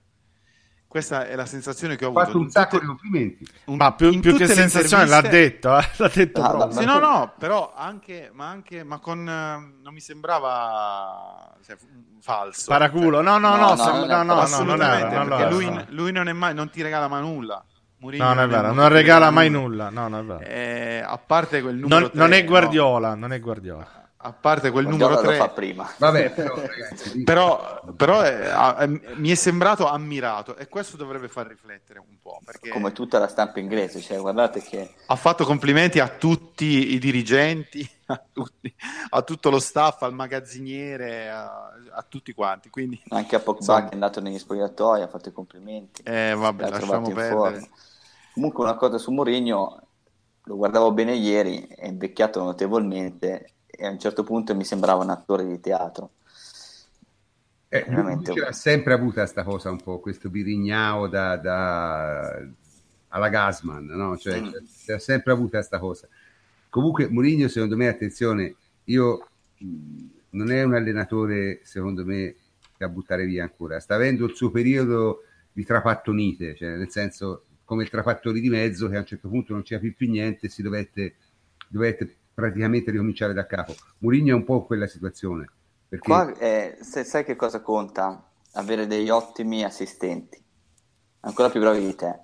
[0.85, 2.25] Questa è la sensazione che ho ho avuto.
[2.25, 3.47] fatto un sacco di complimenti.
[3.67, 5.87] un- Ma più, più che sensazione l'ha detto, eh?
[5.95, 6.79] l'ha detto Ah, proprio.
[6.79, 11.77] Sì, no, no, però anche, ma anche, ma con, eh, non mi sembrava cioè,
[12.19, 12.65] falso.
[12.67, 15.85] Paraculo, no, no, No, no, no, no, no, no, Assolutamente, lui, no.
[15.91, 17.63] lui non, è mai, non ti regala mai nulla.
[17.99, 20.39] Mourinho No, non è vero, non regala mai nulla, no, non è vero.
[20.41, 22.47] Eh, a parte quel numero Non, tre, non è no?
[22.49, 24.00] Guardiola, non è Guardiola.
[24.21, 25.91] A parte quel Guardiola numero lo fa 3 prima.
[25.97, 31.47] Vabbè, però, ragazzi, però, però ah, eh, mi è sembrato ammirato e questo dovrebbe far
[31.47, 35.99] riflettere un po' perché come tutta la stampa inglese, cioè guardate che ha fatto complimenti
[35.99, 38.73] a tutti i dirigenti a, tutti-
[39.09, 43.83] a tutto lo staff al magazziniere a, a tutti quanti quindi anche a Pogba Insomma.
[43.83, 47.67] che è andato negli spogliatoi ha fatto i complimenti, eh, vabbè lasciamo in perdere forma.
[48.33, 49.81] Comunque una cosa su Mourinho,
[50.43, 55.09] lo guardavo bene ieri, è invecchiato notevolmente e a un certo punto mi sembrava un
[55.09, 56.11] attore di teatro.
[57.69, 62.45] Eh, lui veramente- l'ha sempre avuta sta cosa un po', questo birignao da, da-
[63.09, 64.17] alla Gasman, no?
[64.17, 64.49] Cioè, Mm.
[64.87, 66.07] l'ha sempre avuta sta cosa.
[66.69, 68.55] Comunque Mourinho, secondo me, attenzione,
[68.85, 69.25] io
[69.57, 72.35] mh, non è un allenatore, secondo me,
[72.77, 73.79] da buttare via ancora.
[73.79, 78.89] Sta avendo il suo periodo di trapattonite, cioè nel senso come il trapattoni di mezzo
[78.89, 81.15] che a un certo punto non c'era più, più niente si dovette,
[81.69, 83.75] dovette praticamente ricominciare da capo.
[83.99, 85.49] Mourinho è un po' quella situazione.
[85.87, 88.29] Perché Qua eh, se- sai che cosa conta?
[88.53, 90.41] Avere degli ottimi assistenti,
[91.21, 92.19] ancora più bravi di te.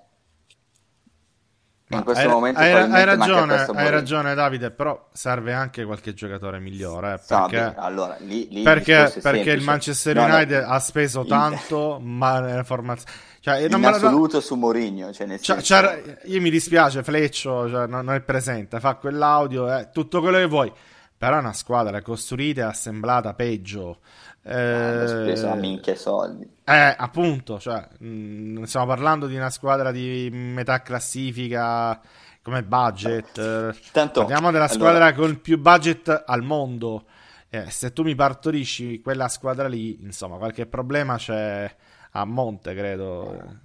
[1.90, 6.58] In questo hai, momento hai- hai ragione, hai ragione Davide, però serve anche qualche giocatore
[6.60, 9.62] migliore, eh, perché, allora, lì- lì il perché, è perché il.
[9.62, 13.10] Manchester No, no, United ha speso in- tanto, ma nella formazione...
[13.40, 17.68] Cioè, non in lo- assoluto su Mourinho, cioè C'ha- senso- c'ha- io mi dispiace, Fleccio
[17.70, 20.70] cioè, non, non è presente, fa quell'audio, eh, tutto quello che vuoi,
[21.18, 23.98] però è una squadra costruita e assemblata peggio.
[24.42, 26.48] Eh, hanno speso a minchia soldi.
[26.64, 32.00] eh, appunto, cioè, mh, stiamo parlando di una squadra di metà classifica
[32.40, 33.36] come budget.
[33.36, 37.04] eh, Tanto, parliamo della allora- squadra con il più budget al mondo.
[37.50, 41.74] Eh, se tu mi partorisci quella squadra lì, insomma, qualche problema c'è
[42.12, 43.24] a monte, credo.
[43.24, 43.60] non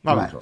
[0.00, 0.36] Vabbè.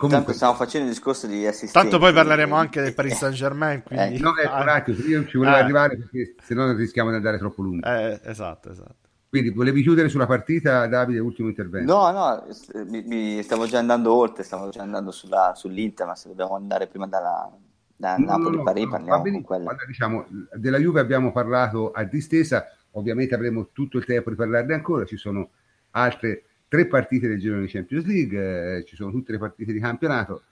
[0.00, 0.08] So.
[0.08, 1.72] Tanto Comunque, stiamo facendo il discorso di assistenti.
[1.72, 3.82] Tanto poi parleremo anche del Eh, Paris Saint Germain.
[3.82, 4.16] Quindi...
[4.16, 5.60] eh, no, ecco, Ah, un attimo, io non ci volevo Eh.
[5.60, 7.86] arrivare perché se no rischiamo di andare troppo lungo.
[7.86, 8.94] eh, esatto, esatto.
[9.28, 11.92] Quindi volevi chiudere sulla partita, Davide, ultimo intervento.
[11.94, 12.44] No, no,
[12.88, 16.88] mi, mi- stavo già andando oltre, stavo già andando sulla- sull'Inter, ma se dobbiamo andare
[16.88, 17.48] prima dalla,
[17.94, 19.46] da No, no, Napoli-Parì, no, parliamo va benissimo.
[19.46, 19.62] con quella.
[19.70, 24.74] Guarda, diciamo, della Juve abbiamo parlato a distesa, ovviamente avremo tutto il tempo di parlarne
[24.74, 25.50] ancora, ci sono
[25.90, 29.80] altre tre partite del girone di Champions League, eh, ci sono tutte le partite di
[29.80, 30.44] campionato,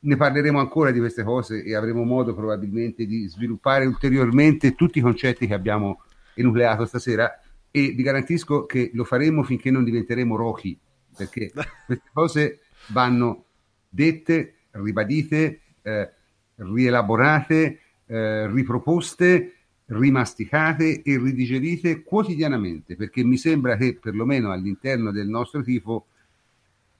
[0.00, 5.02] ne parleremo ancora di queste cose e avremo modo probabilmente di sviluppare ulteriormente tutti i
[5.02, 6.02] concetti che abbiamo
[6.34, 10.76] enucleato stasera e vi garantisco che lo faremo finché non diventeremo rochi,
[11.16, 11.52] perché
[11.86, 13.44] queste cose vanno
[13.88, 16.10] dette, ribadite, eh,
[16.56, 19.52] rielaborate, eh, riproposte,
[19.90, 26.06] rimasticate e ridigerite quotidianamente, perché mi sembra che perlomeno all'interno del nostro tifo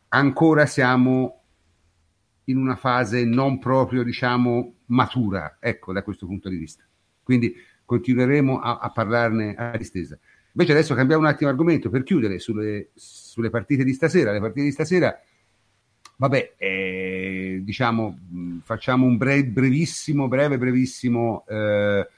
[0.09, 1.41] ancora siamo
[2.45, 6.82] in una fase non proprio, diciamo, matura, ecco, da questo punto di vista.
[7.22, 10.18] Quindi continueremo a, a parlarne a distesa.
[10.53, 14.32] Invece adesso cambiamo un attimo argomento per chiudere sulle, sulle partite di stasera.
[14.32, 15.16] Le partite di stasera,
[16.16, 18.18] vabbè, eh, diciamo,
[18.64, 22.09] facciamo un bre- brevissimo, breve, brevissimo, eh,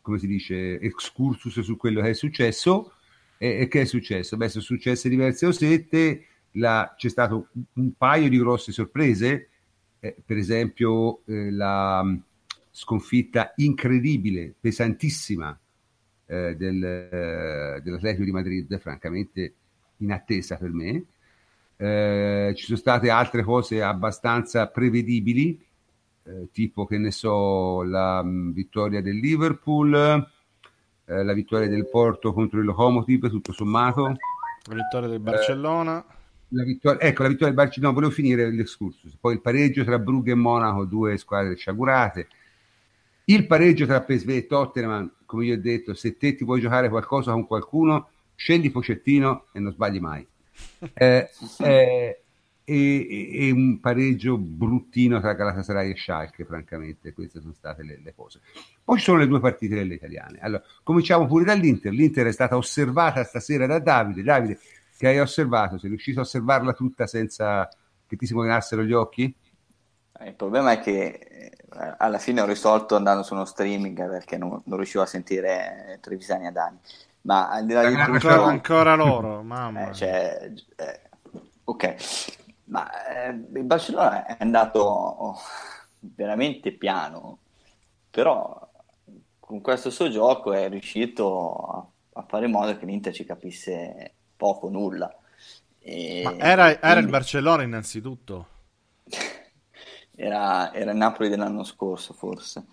[0.00, 2.94] come si dice, excursus su quello che è successo.
[3.38, 4.36] E, e che è successo?
[4.36, 6.24] Beh, sono successe diverse cosette.
[6.52, 9.48] la, c'è stato un paio di grosse sorprese,
[10.00, 12.16] eh, per esempio eh, la mm,
[12.70, 15.58] sconfitta incredibile, pesantissima
[16.26, 19.54] eh, del, eh, dell'Atletico di Madrid, francamente
[19.98, 21.04] inattesa per me.
[21.76, 25.58] Eh, ci sono state altre cose abbastanza prevedibili,
[26.30, 29.94] eh, tipo che ne so, la mh, mm, vittoria del Liverpool,
[31.04, 34.16] eh, la vittoria del Porto contro il Locomotive, tutto sommato.
[34.66, 36.04] La vittoria del Barcellona.
[36.52, 39.16] La vittoria, ecco, la vittoria del Barcellona, volevo finire l'escursus.
[39.16, 42.28] Poi il pareggio tra Brugge e Monaco, due squadre sciagurate.
[43.24, 46.88] Il pareggio tra PSV e Tottenham, come io ho detto, se te ti vuoi giocare
[46.88, 50.26] qualcosa con qualcuno, scendi Pocettino e non sbagli mai.
[50.94, 51.28] Eh,
[51.60, 52.22] eh,
[52.72, 58.14] e, e, un pareggio bruttino tra Galatasaray e Schalke, francamente, queste sono state le, le,
[58.14, 58.40] cose.
[58.84, 60.38] Poi ci sono le due partite delle italiane.
[60.40, 61.92] Allora, cominciamo pure dall'Inter.
[61.92, 64.22] L'Inter è stata osservata stasera da Davide.
[64.22, 64.58] Davide,
[64.96, 65.78] che hai osservato?
[65.78, 67.68] Sei riuscito a osservarla tutta senza
[68.06, 69.34] che ti si movinassero gli occhi?
[70.20, 74.38] Eh, il problema è che eh, alla fine ho risolto andando su uno streaming perché
[74.38, 76.78] non, non riuscivo a sentire Trevisani a Dani.
[77.22, 79.90] Ma al di là di tutto, ancora, ancora loro, mamma.
[79.90, 81.00] Eh, cioè, eh,
[81.64, 81.94] ok,
[82.70, 85.36] ma eh, il Barcellona è andato
[85.98, 87.38] veramente piano,
[88.08, 88.68] però
[89.38, 91.86] con questo suo gioco è riuscito a,
[92.20, 95.12] a fare in modo che l'Inter ci capisse poco o nulla.
[95.80, 96.78] E era, quindi...
[96.80, 98.46] era, il Barcellona innanzitutto?
[100.14, 102.64] era, era il Napoli dell'anno scorso forse.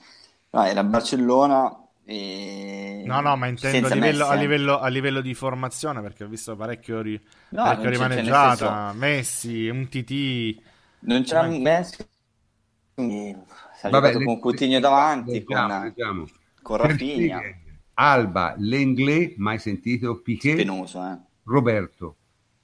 [0.51, 3.03] No, era il Barcellona e...
[3.05, 6.55] No, no, ma intendo a livello, a, livello, a livello, di formazione, perché ho visto
[6.55, 7.22] parecchio, ri...
[7.49, 8.97] no, parecchio rimaneggiata, senso...
[8.97, 10.62] Messi, un TT.
[10.99, 11.58] Non c'era ma...
[11.58, 12.08] Messi,
[12.95, 14.24] Vabbè, le...
[14.24, 16.26] con Coutinho davanti, leggiamo, con, leggiamo.
[16.62, 17.41] con Rafinha.
[17.95, 21.18] Alba, Lenglet, mai sentito, Piquet, Spinoso, eh.
[21.43, 22.16] Roberto,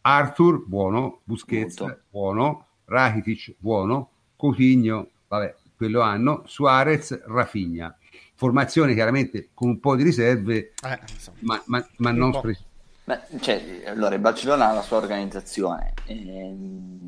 [0.02, 2.02] Arthur, buono, Busquets, Molto.
[2.10, 7.94] buono, Rakitic, buono, Coutinho, vabbè, quello hanno, Suarez, Rafinha
[8.36, 11.00] formazione chiaramente con un po' di riserve, eh,
[11.40, 12.58] ma, ma, ma non spre-
[13.06, 16.56] Beh, cioè, allora, il Barcellona ha la sua organizzazione, e,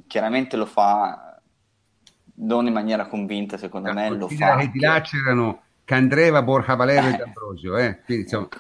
[0.08, 1.40] chiaramente lo fa
[2.38, 4.58] non in maniera convinta, secondo me lo fa.
[4.58, 7.14] Che di là c'erano Candreva, Borja Valero eh.
[7.14, 8.02] e D'Ambrosio, eh?
[8.04, 8.46] Quindi, insomma...
[8.46, 8.58] ecco.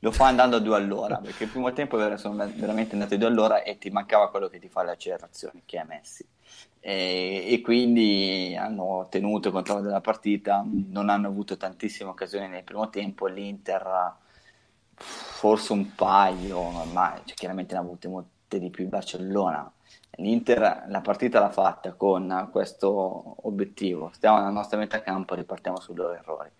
[0.00, 3.28] Lo fa andando a due all'ora, perché il primo tempo sono veramente andati a due
[3.28, 6.26] all'ora e ti mancava quello che ti fa le accelerazioni, che è Messi
[6.80, 12.64] e, e, quindi hanno tenuto il controllo della partita, non hanno avuto tantissime occasioni nel
[12.64, 14.14] primo tempo, l'Inter
[14.94, 19.70] forse un paio, ma cioè, chiaramente ne ha avute molte di più il Barcellona.
[20.16, 25.80] L'Inter la partita l'ha fatta con questo obiettivo, stiamo nella nostra metà campo e ripartiamo
[25.80, 26.50] sui loro errori.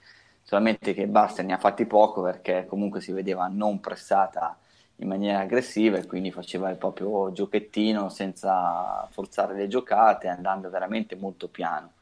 [0.48, 4.56] Solamente che Barça ne ha fatti poco perché comunque si vedeva non pressata
[4.96, 11.16] in maniera aggressiva e quindi faceva il proprio giochettino senza forzare le giocate, andando veramente
[11.16, 11.92] molto piano.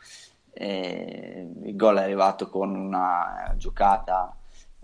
[0.53, 4.36] E il gol è arrivato con una giocata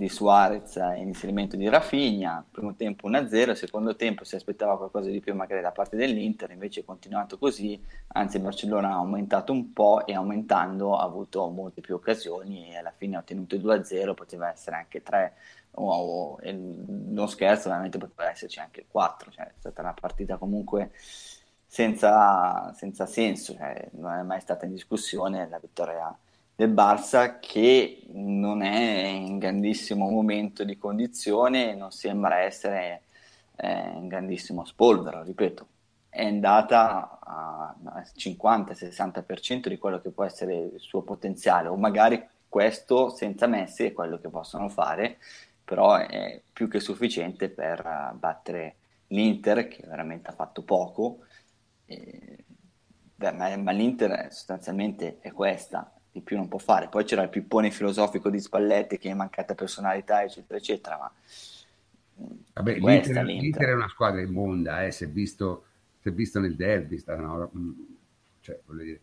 [0.03, 5.21] di Suarez in inserimento di Rafinha, primo tempo 1-0, secondo tempo si aspettava qualcosa di
[5.21, 9.73] più magari da parte dell'Inter, invece è continuato così, anzi il Barcellona ha aumentato un
[9.73, 14.51] po' e aumentando ha avuto molte più occasioni e alla fine ha ottenuto 2-0, poteva
[14.51, 15.35] essere anche 3
[15.75, 20.91] o, o non scherzo, veramente poteva esserci anche 4, cioè è stata una partita comunque
[21.65, 26.13] senza, senza senso, cioè, non è mai stata in discussione la vittoria
[26.63, 33.03] del Barça che non è in grandissimo momento di condizione, non sembra essere
[33.57, 35.67] eh, in grandissimo spolvero, ripeto,
[36.09, 43.09] è andata al 50-60% di quello che può essere il suo potenziale o magari questo
[43.09, 45.19] senza Messi è quello che possono fare
[45.65, 48.77] però è più che sufficiente per eh, battere
[49.09, 51.21] l'Inter che veramente ha fatto poco.
[51.87, 52.45] E,
[53.15, 56.89] beh, ma, ma, l'Inter sostanzialmente è questa, di più non può fare.
[56.89, 61.13] Poi c'era il pippone filosofico di Spalletti che è mancata personalità, eccetera, eccetera, ma
[62.53, 63.69] Vabbè, l'Inter, l'Inter.
[63.71, 65.65] è una squadra immonda, eh, si, è visto,
[66.01, 67.71] si è visto nel derby, sta una, mm,
[68.41, 69.01] cioè, dire,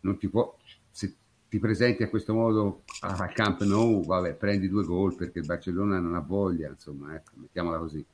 [0.00, 0.56] non ti può,
[0.90, 1.14] se
[1.48, 5.98] ti presenti a questo modo a Camp Nou, vabbè, prendi due gol perché il Barcellona
[6.00, 8.04] non ha voglia, insomma, ecco, mettiamola così.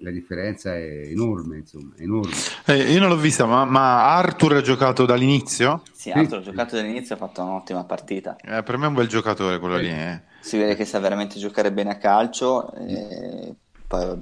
[0.00, 2.32] La differenza è enorme, insomma, enorme.
[2.66, 5.82] Eh, io non l'ho vista, ma, ma, Arthur ha giocato dall'inizio?
[5.92, 6.48] Sì, Arthur sì.
[6.48, 8.36] ha giocato dall'inizio ha fatto un'ottima partita.
[8.36, 9.82] Eh, per me è un bel giocatore quello sì.
[9.82, 9.90] lì.
[9.90, 10.20] Eh.
[10.40, 12.72] Si vede che sa veramente giocare bene a calcio.
[12.74, 13.54] E
[13.86, 14.18] poi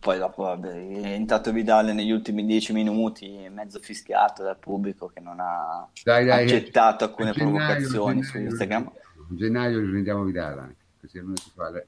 [0.00, 5.20] poi dopo vabbè, è entrato Vidal negli ultimi dieci minuti, mezzo fischiato dal pubblico che
[5.20, 8.92] non ha dai, dai, accettato alcune gennaio, provocazioni gennaio, su Instagram.
[9.30, 10.74] In gennaio riprendiamo Vidal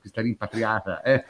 [0.01, 1.03] questa rimpatriata.
[1.03, 1.25] Eh.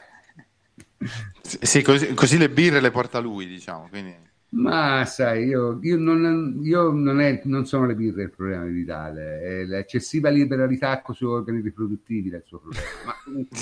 [1.41, 3.87] Sì, così, così, le birre le porta lui, diciamo.
[3.89, 4.15] Quindi...
[4.49, 8.71] Ma sai, io, io, non, io non, è, non, sono le birre il problema di
[8.71, 12.85] Vitale, è l'eccessiva liberalità sui organi riproduttivi del suo problema.
[13.05, 13.57] Ma comunque,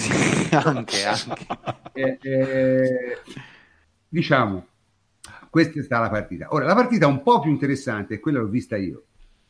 [0.55, 1.47] anche, anche.
[1.99, 3.17] Eh, eh,
[4.07, 4.65] diciamo,
[5.49, 6.47] questa è stata la partita.
[6.51, 9.03] Ora, la partita un po' più interessante, e quella l'ho vista io,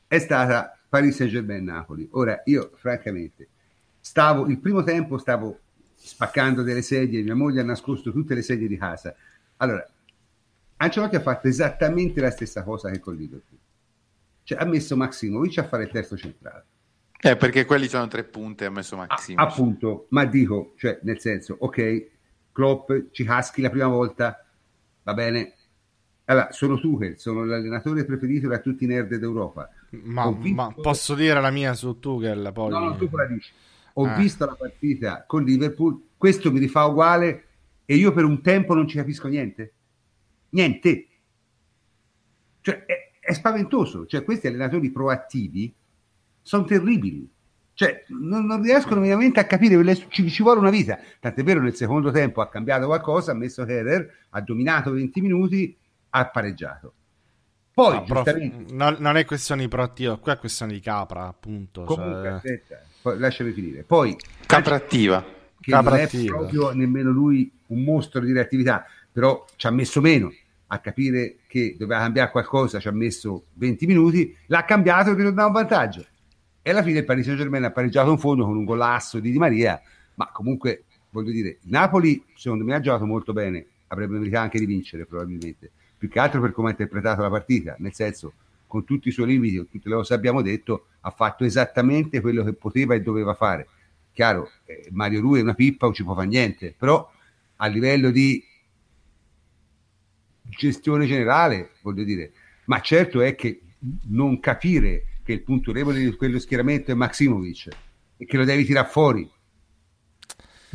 [0.08, 2.10] è stata Paris Saint-Germain-Napoli.
[2.14, 3.48] Ora, io francamente,
[4.00, 5.60] stavo, il primo tempo stavo
[6.02, 9.14] spaccando delle sedie, mia moglie ha nascosto tutte le sedie di casa.
[9.58, 9.86] Allora,
[10.78, 13.60] Ancelotti ha fatto esattamente la stessa cosa che con Liverpool.
[14.44, 16.66] Cioè, ha messo Maximovic a fare il terzo centrale.
[17.22, 19.46] Eh, perché quelli hanno tre punte, ha messo Maximovic.
[19.46, 22.08] Ah, appunto, ma dico, cioè, nel senso, ok,
[22.54, 24.44] Klopp ci caschi la prima volta,
[25.04, 25.54] va bene.
[26.26, 29.70] Allora, sono Tuchel, sono l'allenatore preferito da tutti i nerd d'Europa.
[30.04, 32.52] Ma, ma, posso dire la mia su Tuchel?
[32.54, 32.70] Poi...
[32.70, 33.52] No, no, tu la dici.
[34.00, 34.16] Ho ah.
[34.16, 37.48] visto la partita con Liverpool, questo mi rifà uguale
[37.84, 39.74] e io per un tempo non ci capisco niente.
[40.52, 41.08] Niente.
[42.62, 44.06] Cioè, è, è spaventoso.
[44.06, 45.74] Cioè, questi allenatori proattivi
[46.42, 47.30] sono terribili.
[47.74, 50.98] Cioè, non, non riescono veramente a capire, ci, ci, vuole una vita.
[51.20, 55.78] Tant'è vero, nel secondo tempo ha cambiato qualcosa, ha messo Herer, ha dominato 20 minuti,
[56.12, 56.94] ha pareggiato.
[57.74, 58.74] Poi, no, giustamente...
[58.74, 61.84] no, non è questione di proattivo, qua è questione di capra, appunto.
[61.84, 62.32] Comunque, cioè...
[62.32, 63.84] aspetta, lasciami finire.
[63.84, 65.24] Poi, capra attiva.
[65.60, 66.36] Che capra non attiva.
[66.36, 70.32] è proprio nemmeno lui un mostro di reattività, però ci ha messo meno
[70.68, 75.48] a capire che doveva cambiare qualcosa, ci ha messo 20 minuti, l'ha cambiato e tornava
[75.48, 76.06] un vantaggio.
[76.62, 79.32] E alla fine il Paris Saint Germain ha pareggiato un fondo con un golasso di
[79.32, 79.82] Di Maria,
[80.16, 84.66] ma comunque voglio dire, Napoli secondo me ha giocato molto bene, avrebbe meritato anche di
[84.66, 88.34] vincere probabilmente più che altro per come ha interpretato la partita, nel senso
[88.70, 92.22] con tutti i suoi limiti, con tutte le cose che abbiamo detto, ha fatto esattamente
[92.22, 93.68] quello che poteva e doveva fare.
[94.14, 97.12] Chiaro, eh, Mario Rui è una pippa, non ci può fare niente, però
[97.56, 98.44] a livello di
[100.44, 102.32] gestione generale, voglio dire,
[102.66, 103.60] ma certo è che
[104.10, 107.70] non capire che il punto debole di quello schieramento è Maximovic
[108.18, 109.28] e che lo devi tirare fuori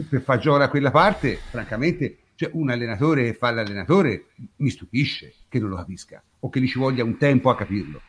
[0.08, 4.26] per far giocare a quella parte, francamente cioè, un allenatore che fa l'allenatore
[4.56, 8.00] mi stupisce che non lo capisca o che gli ci voglia un tempo a capirlo.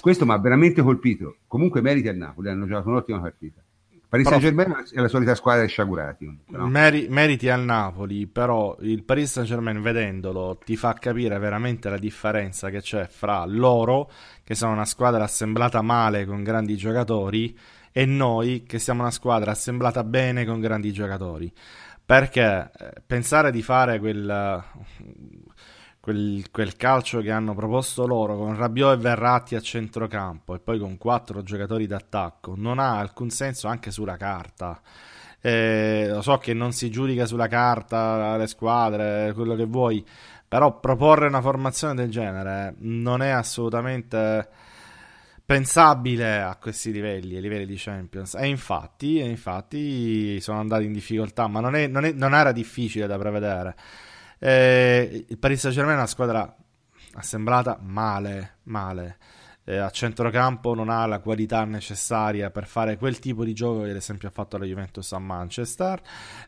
[0.00, 1.38] Questo mi ha veramente colpito.
[1.46, 3.62] Comunque meriti al Napoli, hanno giocato un'ottima partita.
[4.08, 6.38] Paris Saint Germain è la solita squadra di sciagurati.
[6.46, 6.66] No?
[6.66, 11.98] Meri, meriti al Napoli, però il Paris Saint Germain vedendolo ti fa capire veramente la
[11.98, 14.10] differenza che c'è fra loro,
[14.44, 17.54] che sono una squadra assemblata male con grandi giocatori,
[17.92, 21.52] e noi che siamo una squadra assemblata bene con grandi giocatori.
[22.08, 24.64] Perché eh, pensare di fare quel,
[26.00, 30.78] quel, quel, calcio che hanno proposto loro con Rabiot e Verratti a centrocampo e poi
[30.78, 34.80] con quattro giocatori d'attacco non ha alcun senso anche sulla carta.
[35.38, 40.02] Eh, lo so che non si giudica sulla carta le squadre, quello che vuoi,
[40.48, 44.48] però proporre una formazione del genere non è assolutamente
[45.48, 48.34] pensabile a questi livelli, ai livelli di Champions.
[48.34, 52.52] E infatti, e infatti sono andati in difficoltà, ma non, è, non, è, non era
[52.52, 53.74] difficile da prevedere.
[54.38, 56.54] Eh, il Paris Saint-Germain è una squadra
[57.14, 59.16] assemblata male, male.
[59.64, 63.90] Eh, a centrocampo non ha la qualità necessaria per fare quel tipo di gioco che
[63.90, 65.98] ad esempio ha fatto la Juventus a Manchester.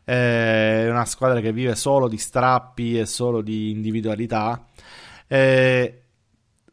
[0.04, 4.62] Eh, è una squadra che vive solo di strappi e solo di individualità.
[5.26, 6.02] Eh,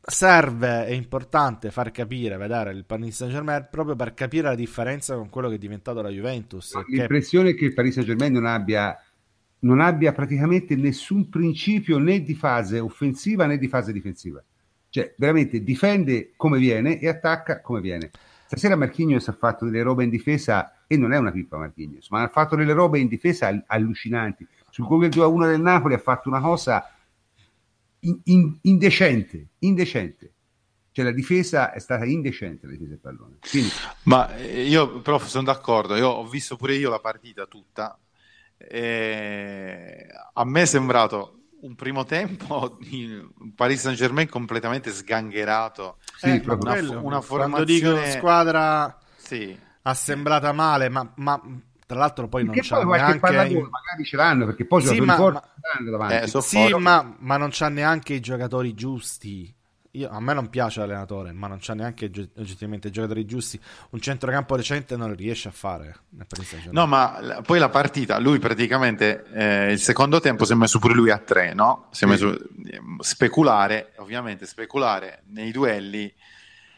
[0.10, 5.16] serve, è importante far capire, vedere il Paris Saint Germain proprio per capire la differenza
[5.16, 6.74] con quello che è diventato la Juventus.
[6.88, 7.56] L'impressione che...
[7.56, 8.98] è che il Paris Saint Germain non abbia,
[9.60, 14.42] non abbia praticamente nessun principio né di fase offensiva né di fase difensiva.
[14.90, 18.10] Cioè, veramente difende come viene e attacca come viene.
[18.46, 22.22] Stasera Marquinhos ha fatto delle robe in difesa e non è una pippa Marquinhos, ma
[22.22, 24.48] ha fatto delle robe in difesa allucinanti.
[24.70, 26.97] Sul gol 2-1 del Napoli ha fatto una cosa
[28.08, 30.32] in, in, indecente, indecente.
[30.92, 33.38] Cioè la difesa è stata indecente, la difesa del pallone.
[33.48, 33.70] Quindi...
[34.04, 38.00] Ma eh, io, prof, sono d'accordo, io ho visto pure io la partita tutta.
[38.58, 45.98] E a me è sembrato un primo tempo in Paris Saint Germain completamente sgangherato.
[46.18, 47.48] Sì, eh, una, una formazione...
[47.48, 49.56] Quando dico squadra sì.
[49.84, 51.40] assemblata male, ma, ma
[51.88, 53.54] tra l'altro poi perché non c'è neanche...
[53.54, 53.70] In...
[53.70, 56.22] magari ce l'hanno perché poi sì, ma, ma...
[56.22, 59.56] Eh, sì ma, ma, non c'ha neanche i giocatori giusti.
[59.92, 63.60] Io, a me non piace l'allenatore, ma non c'ha neanche oggettivamente i giocatori giusti.
[63.92, 65.96] Un centrocampo recente non riesce a fare.
[66.72, 70.94] No, ma poi la partita, lui praticamente eh, il secondo tempo si è messo pure
[70.94, 71.88] lui a tre, no?
[71.92, 76.14] Si è messo eh, speculare, ovviamente speculare nei duelli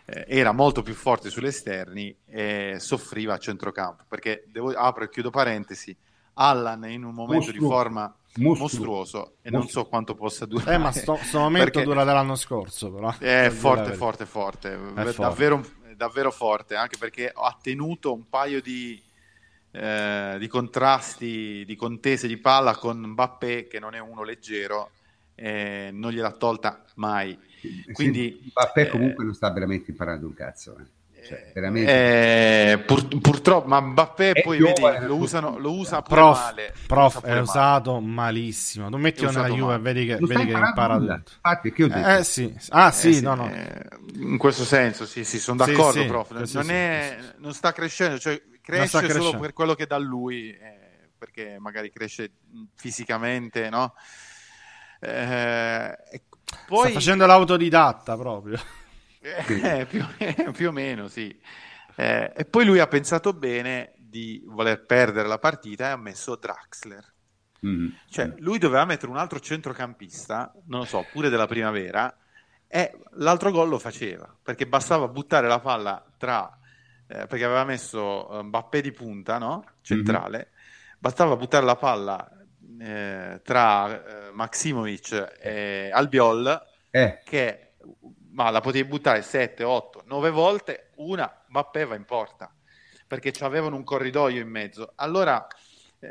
[0.10, 5.10] eh, era molto più forte sugli esterni e soffriva a centrocampo perché devo, apro e
[5.10, 5.96] chiudo parentesi
[6.34, 7.60] Allan in un momento Mostruoso.
[7.60, 8.62] di forma Mostruoso.
[8.62, 10.76] mostruoso e non so quanto possa durare.
[10.76, 13.14] Eh, ma sto, sto momento Perché dura dell'anno scorso, però.
[13.18, 15.14] È la forte, forte, forte, forte.
[15.16, 19.02] Davvero, davvero forte, anche perché ha tenuto un paio di,
[19.72, 24.92] eh, di contrasti, di contese di palla con Mbappé, che non è uno leggero,
[25.34, 27.38] e non gliel'ha tolta mai.
[27.92, 30.78] Quindi, Sì, Mbappé eh, comunque non sta veramente imparando un cazzo.
[30.78, 30.98] eh.
[31.22, 31.92] Cioè, veramente.
[31.92, 36.74] Eh, pur- purtroppo, ma Mbappé È poi vedi, lo, usano, lo usa pure Prof, male.
[36.88, 37.44] lo prof usa pure è male.
[37.44, 38.88] usato malissimo.
[39.12, 39.94] È usato nella Juve e male.
[39.94, 41.18] vedi che, non vedi che impara nulla.
[41.18, 41.32] tutto.
[41.36, 42.08] Infatti, che ho detto?
[42.08, 43.46] Eh sì, ah sì, Eh, no, no.
[43.52, 43.86] eh,
[44.16, 46.44] in questo senso, sì, sì, sono Sì, d'accordo, sì, prof.
[46.44, 47.34] sì, non, sì, è- sì, sì.
[47.38, 49.40] non sta crescendo, cioè cresce sta solo crescendo.
[49.40, 52.32] per quello che dà lui, eh, perché magari cresce
[52.76, 53.94] fisicamente, no?
[55.02, 55.98] Eh,
[56.68, 58.60] poi, Sta facendo l'autodidatta proprio.
[59.22, 60.06] eh, più,
[60.52, 61.38] più o meno, sì.
[61.96, 66.36] Eh, e poi lui ha pensato bene di voler perdere la partita e ha messo
[66.36, 67.14] Draxler.
[67.66, 67.90] Mm.
[68.10, 72.16] Cioè, lui doveva mettere un altro centrocampista, non lo so, pure della primavera,
[72.68, 76.58] e l'altro gol lo faceva, perché bastava buttare la palla tra,
[77.08, 79.66] eh, perché aveva messo eh, Mbappé di punta, no?
[79.82, 80.52] Centrale,
[80.98, 82.32] bastava buttare la palla
[82.80, 87.70] eh, tra eh, Maximovic e Albiol, Eh, che
[88.32, 92.54] ma la potevi buttare 7, 8, 9 volte, una Mbappé va in porta,
[93.08, 94.94] perché avevano un corridoio in mezzo.
[94.96, 95.46] Allora...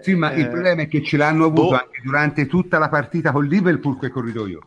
[0.00, 1.76] sì, ma eh, il problema è che ce l'hanno avuto boh.
[1.76, 4.60] anche durante tutta la partita con Liverpool quel corridoio.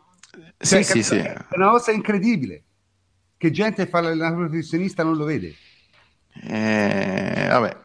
[0.58, 1.16] Sì, Cioè, sì, sì.
[1.16, 2.64] È una cosa incredibile.
[3.36, 5.54] Che gente fa l'allenatore professionista non lo vede.
[6.44, 7.76] Eh, vabbè.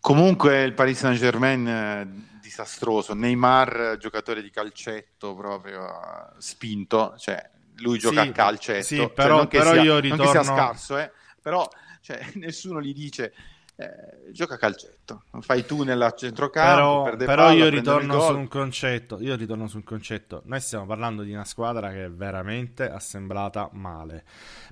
[0.00, 2.27] Comunque il Paris Saint-Germain eh,
[2.62, 8.96] disastroso, Neymar giocatore di calcetto proprio eh, spinto, cioè lui gioca Sì, a calcetto, sì,
[8.96, 11.68] Cioè, però- che però sia, io non che sia ritorno- scarso, eh, però
[12.00, 13.32] cioè, nessuno gli dice
[13.76, 18.48] eh, gioca a calcetto, fai tu nella centrocampo, Però, però palla, io ritorno su un
[18.48, 19.20] concetto.
[19.20, 20.42] Io ritorno su un concetto.
[20.46, 24.24] Noi stiamo parlando di una squadra che è veramente assemblata male.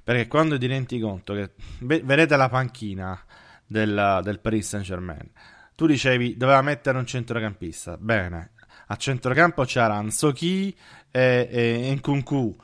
[0.03, 3.17] Perché quando ti rendi conto che ve- vedete la panchina
[3.65, 5.31] del, del Paris Saint Germain,
[5.77, 7.97] tu dicevi doveva mettere un centrocampista.
[7.99, 8.53] Bene,
[8.89, 10.77] a centrocampo c'era Ansochi
[11.11, 12.57] e, e Nkunku,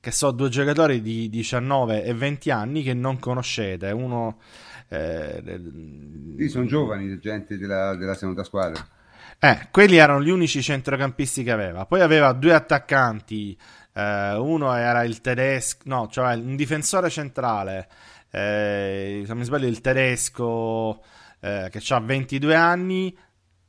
[0.00, 3.90] che sono due giocatori di 19 e 20 anni che non conoscete.
[3.90, 4.38] Uno.
[4.88, 5.42] eh,
[6.36, 8.86] Sì, sono giovani, gente della, della seconda squadra.
[9.40, 11.86] eh, quelli erano gli unici centrocampisti che aveva.
[11.86, 13.58] Poi aveva due attaccanti.
[13.94, 17.88] eh, uno era il tedesco, no, cioè un difensore centrale.
[18.30, 21.02] eh, se non mi sbaglio, il tedesco
[21.40, 23.16] eh, che ha 22 anni.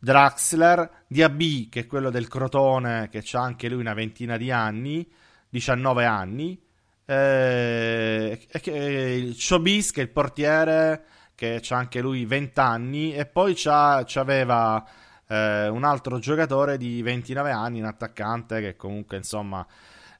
[0.02, 5.10] Draxler, Diaby, che è quello del Crotone, che ha anche lui una ventina di anni,
[5.50, 6.62] 19 anni.
[7.06, 11.04] eh, e il Chobis, che è il portiere,
[11.36, 13.14] che ha anche lui 20 anni.
[13.14, 14.86] E poi c'aveva
[15.28, 19.66] eh, un altro giocatore di 29 anni, un attaccante che comunque insomma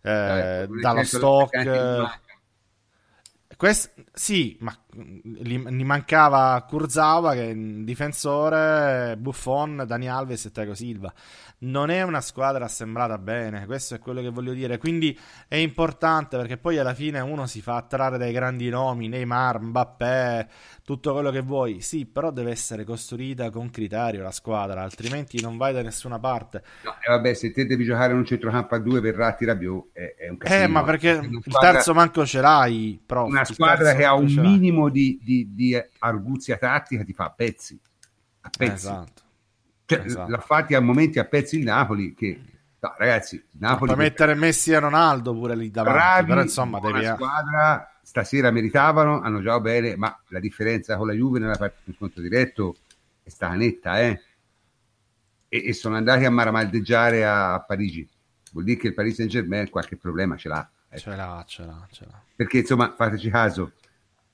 [0.02, 2.40] eh, Dai, dallo stock attaccanti non eh, manca.
[3.60, 10.52] Quest- sì ma gli, gli mancava Kurzawa che è un difensore Buffon, Dani Alves e
[10.52, 11.14] Thiago Silva.
[11.60, 14.78] Non è una squadra assemblata bene questo è quello che voglio dire.
[14.78, 15.18] Quindi
[15.50, 20.48] è importante perché poi alla fine uno si fa attrarre dai grandi nomi Neymar, Mbappé
[20.84, 21.82] tutto quello che vuoi.
[21.82, 26.64] Sì però deve essere costruita con criterio la squadra altrimenti non vai da nessuna parte.
[26.84, 29.90] No, e vabbè, se te devi giocare in un centrocampo a due per Ratti Rabiot
[29.92, 30.64] è, è un casino.
[30.64, 34.90] eh ma perché il terzo manco ce l'hai prof, una squadra che ha un minimo
[34.90, 37.80] di, di- di arguzia tattica ti fa a pezzi.
[38.42, 38.74] A pezzi.
[38.74, 39.22] esatto
[39.86, 40.30] Cioè, esatto.
[40.30, 42.40] L'ha fatti a momenti a pezzi il Napoli che...
[42.80, 43.92] No, ragazzi, Napoli...
[43.92, 47.06] Puoi mettere Messi e Ronaldo pure lì davanti, bravi, però insomma devi...
[47.06, 51.96] squadra, stasera meritavano, hanno giocato bene, ma la differenza con la Juve nella partita in
[51.96, 52.76] scontro diretto
[53.24, 54.22] è stata netta, eh?
[55.50, 58.08] E, e sono andati a maramaldeggiare a, a Parigi.
[58.52, 60.70] Vuol dire che il Paris Saint Germain qualche problema ce l'ha.
[60.90, 60.98] Ecco.
[61.00, 62.22] Ce l'ha, ce l'ha, ce l'ha.
[62.36, 63.74] Perché insomma, fateci caso,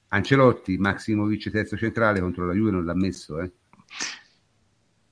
[0.10, 3.52] Ancelotti, Maximovic terzo centrale contro la Juve non l'ha messo, eh?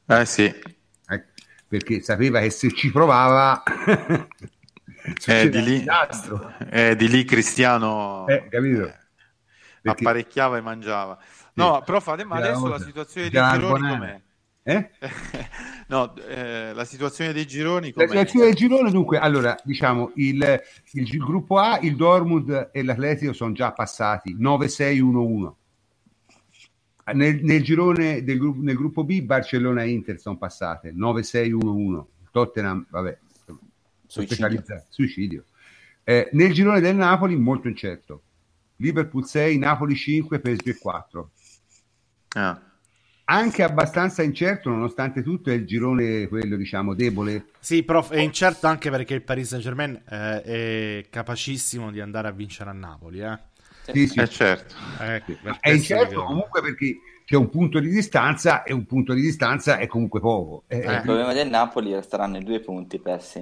[0.07, 0.53] Eh sì,
[1.07, 1.31] Ecco,
[1.67, 3.63] perché sapeva che se ci provava
[5.25, 6.53] eh, succedeva di, lì, disastro.
[6.69, 8.83] eh, di lì Cristiano Eh, capito?
[8.85, 8.99] eh,
[9.81, 11.17] Perché- apparecchiava e mangiava.
[11.53, 11.83] No, Sì.
[11.83, 13.87] però fate, ma Era adesso la situazione gironi Arbonara.
[13.87, 14.21] com'è?
[14.65, 14.89] Eh?
[15.89, 18.07] no, eh, la situazione dei gironi La com'è?
[18.07, 20.61] situazione del girone, dunque, allora, diciamo, il,
[20.91, 25.53] il gi- gruppo A, il Dortmund e l'Atletico sono già passati 9-6-1-1.
[27.13, 32.03] Nel, nel girone del gruppo, nel gruppo B, Barcellona e Inter sono passate 9-6-1-1.
[32.31, 33.17] Tottenham, vabbè,
[34.07, 34.35] Suicidio.
[34.35, 35.43] specializzato- suicidio.
[36.05, 38.21] Eh, nel girone del Napoli, molto incerto.
[38.77, 41.31] Liverpool 6, Napoli 5, PSV 4.
[42.35, 42.61] Ah.
[43.25, 47.45] Anche abbastanza incerto, nonostante tutto, è il girone quello, diciamo, debole.
[47.59, 52.31] Sì, prof, è incerto anche perché il Paris Saint-Germain eh, è capacissimo di andare a
[52.31, 53.39] vincere a Napoli, eh.
[53.91, 54.19] Sì, sì.
[54.19, 54.75] Eh, certo.
[55.01, 55.23] Eh,
[55.59, 59.87] è incerto comunque perché c'è un punto di distanza e un punto di distanza è
[59.87, 60.63] comunque poco.
[60.67, 63.41] Eh, il problema del Napoli resteranno i due punti persi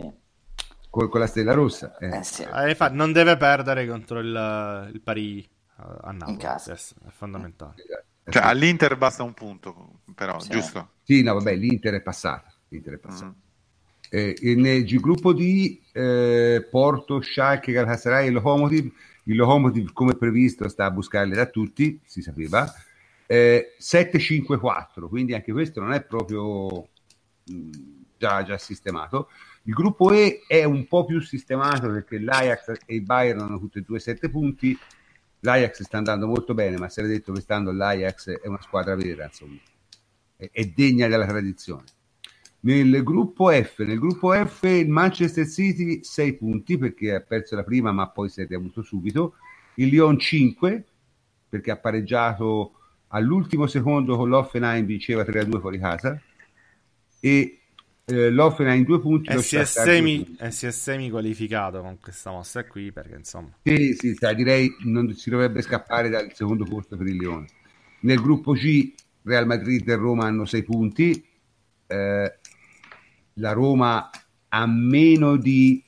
[0.89, 1.95] con, con la stella rossa.
[1.97, 2.17] Eh.
[2.17, 2.43] Eh, sì.
[2.43, 7.73] eh, non deve perdere contro il, il Pari a Napoli, è fondamentale.
[7.75, 8.05] Esatto.
[8.23, 10.49] Cioè, all'Inter basta un punto, però, sì.
[10.49, 10.91] giusto?
[11.03, 12.53] Sì, no, vabbè, l'Inter è passata.
[12.69, 13.35] L'Inter è passata.
[13.35, 13.49] Mm.
[14.14, 18.91] Eh, nel gruppo D, eh, Porto, Schalke, Galatasaray e Lokomotiv.
[19.23, 22.72] Il Lokomotiv, come previsto, sta a buscarle da tutti, si sapeva.
[23.26, 26.89] Eh, 7-5-4, quindi anche questo non è proprio
[27.45, 27.72] mh, mm,
[28.18, 29.30] già, già sistemato.
[29.64, 33.77] Il gruppo E è un po' più sistemato perché l'Ajax e il Bayern hanno tutti
[33.77, 34.77] e due 7 punti
[35.41, 39.26] l'Ajax sta andando molto bene, ma si era detto quest'anno l'Ajax è una squadra vera,
[39.26, 39.57] insomma,
[40.35, 41.84] è, è degna della tradizione.
[42.63, 47.63] Nel gruppo F, nel gruppo F il Manchester City 6 punti perché ha perso la
[47.63, 49.35] prima ma poi si è riavuto subito,
[49.76, 50.85] il Lyon 5
[51.49, 52.73] perché ha pareggiato
[53.07, 56.22] all'ultimo secondo con l'Offenheim vinceva 3-2 fuori casa.
[57.19, 57.60] E
[58.05, 62.31] eh, l'Offenheim due punti e si, è semi, e si è semi qualificato con questa
[62.31, 63.49] mossa qui perché insomma.
[63.63, 67.47] Sì, sì, sai, direi non si dovrebbe scappare dal secondo posto per il Lione.
[68.01, 71.23] Nel gruppo C Real Madrid e Roma hanno sei punti.
[71.87, 72.39] Eh,
[73.35, 74.09] la Roma
[74.49, 75.83] a meno di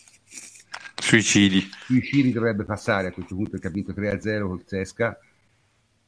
[0.95, 1.67] suicidi.
[1.85, 5.17] Suicidi dovrebbe passare a questo punto è capito 3-0 col Sesca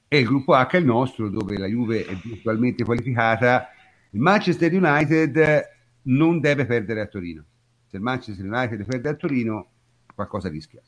[0.08, 3.70] e il gruppo H è il nostro dove la Juve è virtualmente qualificata.
[4.12, 5.74] Il Manchester United
[6.06, 7.44] non deve perdere a Torino.
[7.88, 9.70] Se il Manchester United perde a Torino,
[10.14, 10.82] qualcosa rischia.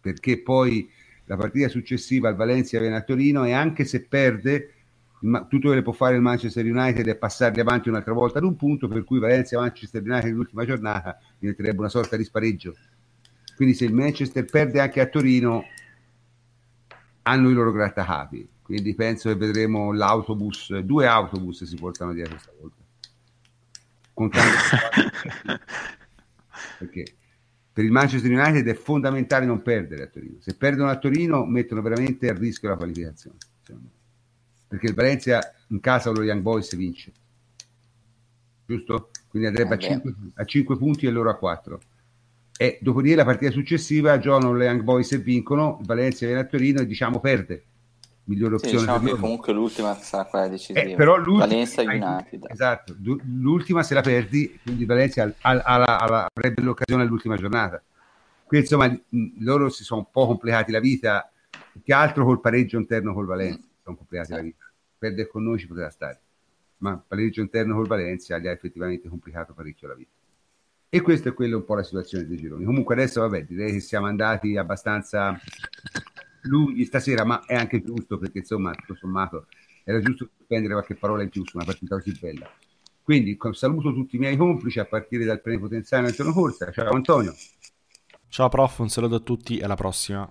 [0.00, 0.88] Perché poi
[1.26, 4.72] la partita successiva al Valencia viene a Torino e anche se perde,
[5.20, 8.56] tutto quello che può fare il Manchester United è passarli avanti un'altra volta ad un
[8.56, 12.74] punto, per cui Valencia-Manchester United l'ultima giornata diventerebbe una sorta di spareggio.
[13.56, 15.64] Quindi se il Manchester perde anche a Torino,
[17.22, 18.48] hanno i loro grattacapi.
[18.60, 22.83] Quindi penso che vedremo l'autobus, due autobus si portano dietro stavolta
[24.14, 24.50] contando
[26.78, 27.04] perché
[27.72, 30.36] per il Manchester United è fondamentale non perdere a Torino.
[30.38, 33.36] Se perdono a Torino mettono veramente a rischio la qualificazione.
[34.68, 37.12] Perché il Valencia in casa lo Young Boys vince.
[38.64, 39.10] Giusto?
[39.28, 40.00] Quindi andrebbe eh
[40.34, 41.80] a 5, punti e loro a 4.
[42.56, 46.46] E dopodiché la partita successiva giocano le Young Boys e vincono, il Valencia viene a
[46.46, 47.64] Torino e diciamo perde
[48.24, 48.78] migliore opzione.
[48.78, 50.80] Sì, diciamo comunque l'ultima sarà quella decisiva.
[50.80, 52.46] Eh, però Valencia United.
[52.48, 57.82] Esatto, l'ultima se la perdi, quindi Valencia al, al, al, avrebbe l'occasione all'ultima giornata.
[58.46, 59.00] Quindi insomma
[59.38, 61.30] loro si sono un po' complicati la vita,
[61.82, 64.34] che altro col pareggio interno col Valencia, si sono complicati sì.
[64.34, 64.64] la vita.
[64.98, 66.20] Perdere con noi ci poteva stare,
[66.78, 70.12] ma il pareggio interno col Valencia gli ha effettivamente complicato parecchio la vita.
[70.88, 72.64] E questa è quella un po' la situazione dei gironi.
[72.64, 75.36] Comunque adesso vabbè, direi che siamo andati abbastanza
[76.44, 79.46] lunghi stasera, ma è anche giusto perché insomma, tutto sommato,
[79.84, 82.50] era giusto spendere qualche parola in più su una partita così bella.
[83.02, 86.70] Quindi saluto tutti i miei complici a partire dal plenipotenziario Antonio Corsa.
[86.70, 87.34] Ciao Antonio.
[88.28, 90.28] Ciao prof, un saluto a tutti e alla prossima.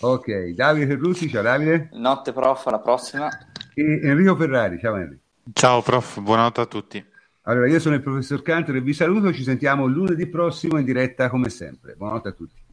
[0.00, 1.88] Ok, Davide Ferrucci, ciao Davide.
[1.92, 3.28] Notte prof, alla prossima.
[3.74, 5.22] E Enrico Ferrari, ciao Enrico.
[5.52, 7.04] Ciao prof, buonanotte a tutti.
[7.46, 11.28] Allora, io sono il professor Cantor e vi saluto, ci sentiamo lunedì prossimo in diretta
[11.28, 11.94] come sempre.
[11.94, 12.63] Buonanotte a tutti.